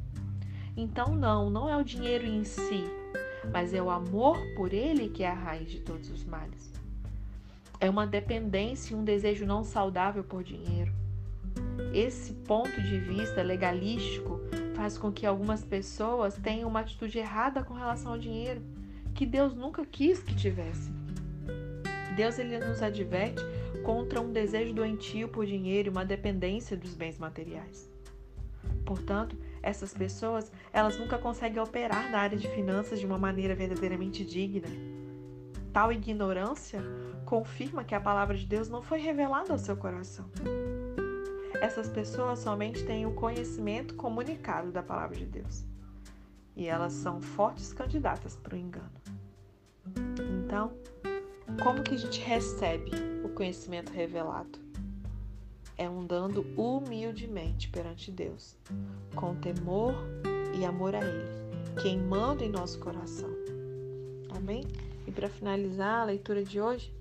Então, 0.76 1.14
não, 1.14 1.50
não 1.50 1.68
é 1.68 1.76
o 1.76 1.82
dinheiro 1.82 2.26
em 2.26 2.44
si, 2.44 2.84
mas 3.52 3.72
é 3.72 3.82
o 3.82 3.90
amor 3.90 4.38
por 4.54 4.72
ele 4.72 5.08
que 5.08 5.22
é 5.22 5.30
a 5.30 5.34
raiz 5.34 5.70
de 5.70 5.80
todos 5.80 6.10
os 6.10 6.24
males. 6.24 6.72
É 7.80 7.90
uma 7.90 8.06
dependência 8.06 8.94
e 8.94 8.96
um 8.96 9.04
desejo 9.04 9.44
não 9.44 9.64
saudável 9.64 10.22
por 10.22 10.42
dinheiro. 10.44 10.92
Esse 11.92 12.32
ponto 12.32 12.80
de 12.82 12.98
vista 12.98 13.42
legalístico 13.42 14.35
faz 14.76 14.98
com 14.98 15.10
que 15.10 15.24
algumas 15.24 15.64
pessoas 15.64 16.36
tenham 16.36 16.68
uma 16.68 16.80
atitude 16.80 17.18
errada 17.18 17.64
com 17.64 17.72
relação 17.72 18.12
ao 18.12 18.18
dinheiro, 18.18 18.62
que 19.14 19.24
Deus 19.24 19.54
nunca 19.54 19.84
quis 19.86 20.22
que 20.22 20.36
tivesse. 20.36 20.90
Deus 22.14 22.38
ele 22.38 22.58
nos 22.58 22.82
adverte 22.82 23.42
contra 23.82 24.20
um 24.20 24.32
desejo 24.32 24.74
doentio 24.74 25.28
por 25.28 25.46
dinheiro 25.46 25.88
e 25.88 25.90
uma 25.90 26.04
dependência 26.04 26.76
dos 26.76 26.94
bens 26.94 27.18
materiais. 27.18 27.90
Portanto, 28.84 29.36
essas 29.62 29.92
pessoas, 29.94 30.52
elas 30.72 30.98
nunca 30.98 31.18
conseguem 31.18 31.60
operar 31.60 32.10
na 32.10 32.18
área 32.18 32.38
de 32.38 32.48
finanças 32.48 33.00
de 33.00 33.06
uma 33.06 33.18
maneira 33.18 33.54
verdadeiramente 33.54 34.24
digna. 34.24 34.68
Tal 35.72 35.92
ignorância 35.92 36.82
confirma 37.24 37.82
que 37.82 37.94
a 37.94 38.00
palavra 38.00 38.36
de 38.36 38.46
Deus 38.46 38.68
não 38.68 38.82
foi 38.82 39.00
revelada 39.00 39.52
ao 39.52 39.58
seu 39.58 39.76
coração. 39.76 40.26
Essas 41.60 41.88
pessoas 41.88 42.38
somente 42.38 42.84
têm 42.84 43.06
o 43.06 43.14
conhecimento 43.14 43.94
comunicado 43.94 44.70
da 44.70 44.82
palavra 44.82 45.16
de 45.16 45.26
Deus. 45.26 45.64
E 46.54 46.66
elas 46.66 46.92
são 46.92 47.20
fortes 47.20 47.72
candidatas 47.72 48.36
para 48.36 48.54
o 48.54 48.58
engano. 48.58 49.00
Então, 50.44 50.72
como 51.62 51.82
que 51.82 51.94
a 51.94 51.98
gente 51.98 52.20
recebe 52.20 52.90
o 53.24 53.28
conhecimento 53.28 53.92
revelado? 53.92 54.58
É 55.78 55.84
andando 55.84 56.46
humildemente 56.56 57.68
perante 57.68 58.10
Deus, 58.10 58.56
com 59.14 59.34
temor 59.34 59.94
e 60.58 60.64
amor 60.64 60.94
a 60.94 61.00
Ele, 61.00 61.28
queimando 61.82 62.42
em 62.42 62.48
nosso 62.48 62.78
coração. 62.78 63.30
Amém? 64.34 64.64
E 65.06 65.12
para 65.12 65.28
finalizar 65.28 66.00
a 66.00 66.04
leitura 66.04 66.42
de 66.42 66.60
hoje, 66.60 66.92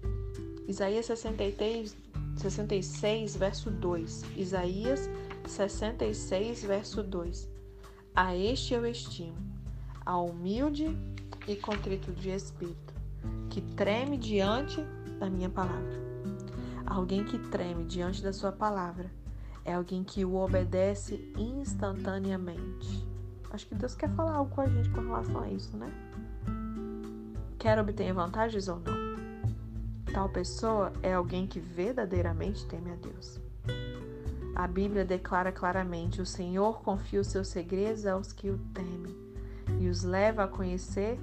Isaías 0.68 1.06
63, 1.06 1.96
66, 2.36 3.36
verso 3.36 3.72
2. 3.72 4.24
Isaías 4.36 5.10
66, 5.48 6.64
verso 6.64 7.02
2. 7.04 7.50
A 8.16 8.36
este 8.36 8.74
eu 8.74 8.86
estimo, 8.86 9.38
a 10.06 10.18
humilde 10.18 10.98
e 11.48 11.56
contrito 11.56 12.12
de 12.12 12.30
espírito, 12.30 12.94
que 13.50 13.62
treme 13.62 14.18
diante 14.18 14.82
da 15.20 15.30
minha 15.30 15.50
palavra. 15.50 16.04
Alguém 16.86 17.24
que 17.24 17.40
treme 17.50 17.84
diante 17.84 18.22
da 18.22 18.32
sua 18.32 18.52
palavra 18.52 19.12
é 19.64 19.74
alguém 19.74 20.04
que 20.04 20.24
o 20.24 20.36
obedece 20.36 21.34
instantaneamente. 21.38 23.06
Acho 23.52 23.68
que 23.68 23.76
Deus 23.76 23.96
quer 23.96 24.10
falar 24.16 24.36
algo 24.36 24.54
com 24.54 24.62
a 24.62 24.68
gente 24.68 24.90
com 24.90 25.02
relação 25.02 25.40
a 25.40 25.50
isso, 25.50 25.76
né? 25.76 25.92
Quer 27.58 27.80
obter 27.80 28.14
vantagens 28.14 28.68
ou 28.68 28.80
não? 28.80 29.05
Tal 30.16 30.30
pessoa 30.30 30.94
é 31.04 31.14
alguém 31.14 31.46
que 31.46 31.60
verdadeiramente 31.60 32.66
teme 32.68 32.90
a 32.90 32.96
Deus. 32.96 33.38
A 34.56 34.66
Bíblia 34.66 35.04
declara 35.04 35.52
claramente: 35.52 36.22
o 36.22 36.26
Senhor 36.26 36.82
confia 36.82 37.20
os 37.20 37.28
seus 37.28 37.50
segredos 37.50 38.06
aos 38.06 38.32
que 38.32 38.50
o 38.50 38.58
temem 38.74 39.14
e 39.78 39.90
os 39.90 40.04
leva 40.04 40.46
a 40.46 40.48
conhecer 40.48 41.20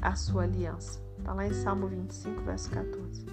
a 0.00 0.14
sua 0.14 0.44
aliança. 0.44 1.00
Está 1.18 1.34
lá 1.34 1.48
em 1.48 1.52
Salmo 1.52 1.88
25, 1.88 2.40
verso 2.42 2.70
14. 2.70 3.26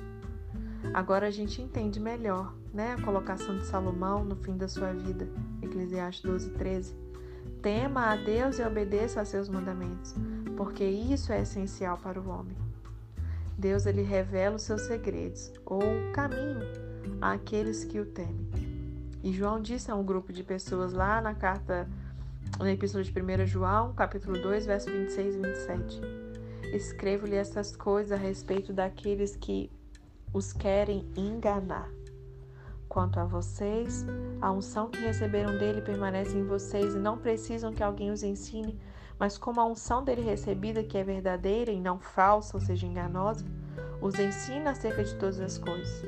Agora 0.91 1.27
a 1.27 1.31
gente 1.31 1.61
entende 1.61 1.99
melhor 1.99 2.55
né, 2.73 2.93
a 2.93 3.01
colocação 3.03 3.59
de 3.59 3.67
Salomão 3.67 4.25
no 4.25 4.35
fim 4.35 4.57
da 4.57 4.67
sua 4.67 4.91
vida, 4.91 5.29
Eclesiastes 5.61 6.23
12, 6.23 6.49
13. 6.49 6.95
Tema 7.61 8.07
a 8.07 8.15
Deus 8.15 8.57
e 8.57 8.63
obedeça 8.63 9.21
a 9.21 9.25
seus 9.25 9.49
mandamentos, 9.49 10.15
porque 10.57 10.83
isso 10.83 11.31
é 11.31 11.43
essencial 11.43 11.95
para 11.95 12.19
o 12.19 12.27
homem. 12.27 12.64
Deus 13.57 13.85
ele 13.85 14.01
revela 14.01 14.57
os 14.57 14.63
seus 14.63 14.81
segredos 14.81 15.51
ou 15.65 15.79
o 15.79 16.11
caminho 16.11 16.59
àqueles 17.21 17.85
que 17.85 17.99
o 17.99 18.05
temem. 18.05 18.49
E 19.23 19.31
João 19.31 19.61
disse 19.61 19.89
a 19.89 19.95
um 19.95 20.03
grupo 20.03 20.31
de 20.31 20.43
pessoas 20.43 20.93
lá 20.93 21.21
na 21.21 21.33
carta, 21.33 21.87
na 22.59 22.71
epístola 22.71 23.03
de 23.03 23.11
1 23.11 23.45
João, 23.45 23.93
capítulo 23.93 24.39
2, 24.39 24.65
verso 24.65 24.91
26 24.91 25.35
e 25.35 25.39
27. 25.39 26.01
Escrevo-lhe 26.75 27.35
essas 27.35 27.75
coisas 27.75 28.11
a 28.11 28.17
respeito 28.17 28.73
daqueles 28.73 29.35
que 29.35 29.71
os 30.33 30.51
querem 30.51 31.07
enganar. 31.15 31.89
Quanto 32.89 33.19
a 33.19 33.25
vocês, 33.25 34.05
a 34.41 34.51
unção 34.51 34.89
que 34.89 34.99
receberam 34.99 35.57
dele 35.57 35.81
permanece 35.81 36.37
em 36.37 36.43
vocês 36.43 36.93
e 36.93 36.99
não 36.99 37.17
precisam 37.17 37.73
que 37.73 37.81
alguém 37.81 38.11
os 38.11 38.21
ensine, 38.21 38.79
mas 39.19 39.37
como 39.37 39.61
a 39.61 39.65
unção 39.65 40.03
dele 40.03 40.21
recebida, 40.21 40.83
que 40.83 40.97
é 40.97 41.03
verdadeira 41.03 41.71
e 41.71 41.79
não 41.79 41.99
falsa, 41.99 42.57
ou 42.57 42.61
seja, 42.61 42.85
enganosa, 42.85 43.45
os 44.01 44.19
ensina 44.19 44.71
acerca 44.71 45.03
de 45.03 45.15
todas 45.15 45.39
as 45.39 45.57
coisas. 45.57 46.03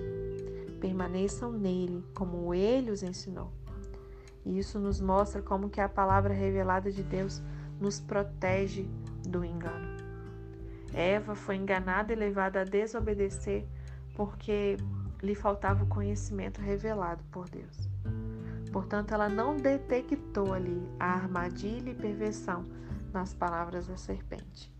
Permaneçam 0.79 1.51
nele, 1.51 2.03
como 2.13 2.53
ele 2.53 2.91
os 2.91 3.03
ensinou. 3.03 3.51
E 4.45 4.59
isso 4.59 4.79
nos 4.79 5.01
mostra 5.01 5.41
como 5.41 5.69
que 5.69 5.81
a 5.81 5.89
palavra 5.89 6.33
revelada 6.33 6.91
de 6.91 7.03
Deus 7.03 7.41
nos 7.79 7.99
protege 7.99 8.87
do 9.27 9.43
engano. 9.43 9.97
Eva 10.93 11.35
foi 11.35 11.55
enganada 11.55 12.13
e 12.13 12.15
levada 12.15 12.61
a 12.61 12.63
desobedecer 12.63 13.65
porque 14.15 14.77
lhe 15.21 15.35
faltava 15.35 15.83
o 15.83 15.87
conhecimento 15.87 16.61
revelado 16.61 17.23
por 17.31 17.49
Deus. 17.49 17.89
Portanto, 18.71 19.13
ela 19.13 19.29
não 19.29 19.55
detectou 19.55 20.53
ali 20.53 20.81
a 20.99 21.13
armadilha 21.13 21.91
e 21.91 21.95
perversão 21.95 22.65
nas 23.17 23.33
palavras 23.33 23.87
da 23.87 23.97
serpente. 23.97 24.71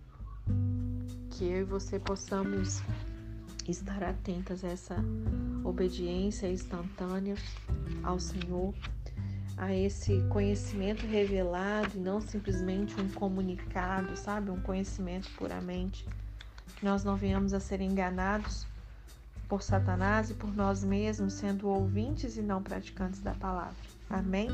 Que 1.31 1.45
eu 1.45 1.61
e 1.61 1.63
você 1.63 1.99
possamos 1.99 2.83
estar 3.67 4.03
atentas 4.03 4.63
a 4.63 4.67
essa 4.67 4.95
obediência 5.63 6.47
instantânea 6.47 7.35
ao 8.03 8.19
Senhor, 8.19 8.75
a 9.57 9.73
esse 9.73 10.21
conhecimento 10.29 11.03
revelado 11.07 11.97
e 11.97 11.99
não 11.99 12.21
simplesmente 12.21 13.01
um 13.01 13.09
comunicado, 13.09 14.15
sabe? 14.15 14.51
Um 14.51 14.61
conhecimento 14.61 15.27
puramente. 15.35 16.05
Que 16.75 16.85
nós 16.85 17.03
não 17.03 17.15
venhamos 17.15 17.55
a 17.55 17.59
ser 17.59 17.81
enganados 17.81 18.67
por 19.49 19.63
Satanás 19.63 20.29
e 20.29 20.35
por 20.35 20.55
nós 20.55 20.83
mesmos, 20.83 21.33
sendo 21.33 21.67
ouvintes 21.67 22.37
e 22.37 22.41
não 22.43 22.61
praticantes 22.61 23.19
da 23.19 23.33
palavra. 23.33 23.75
Amém? 24.11 24.47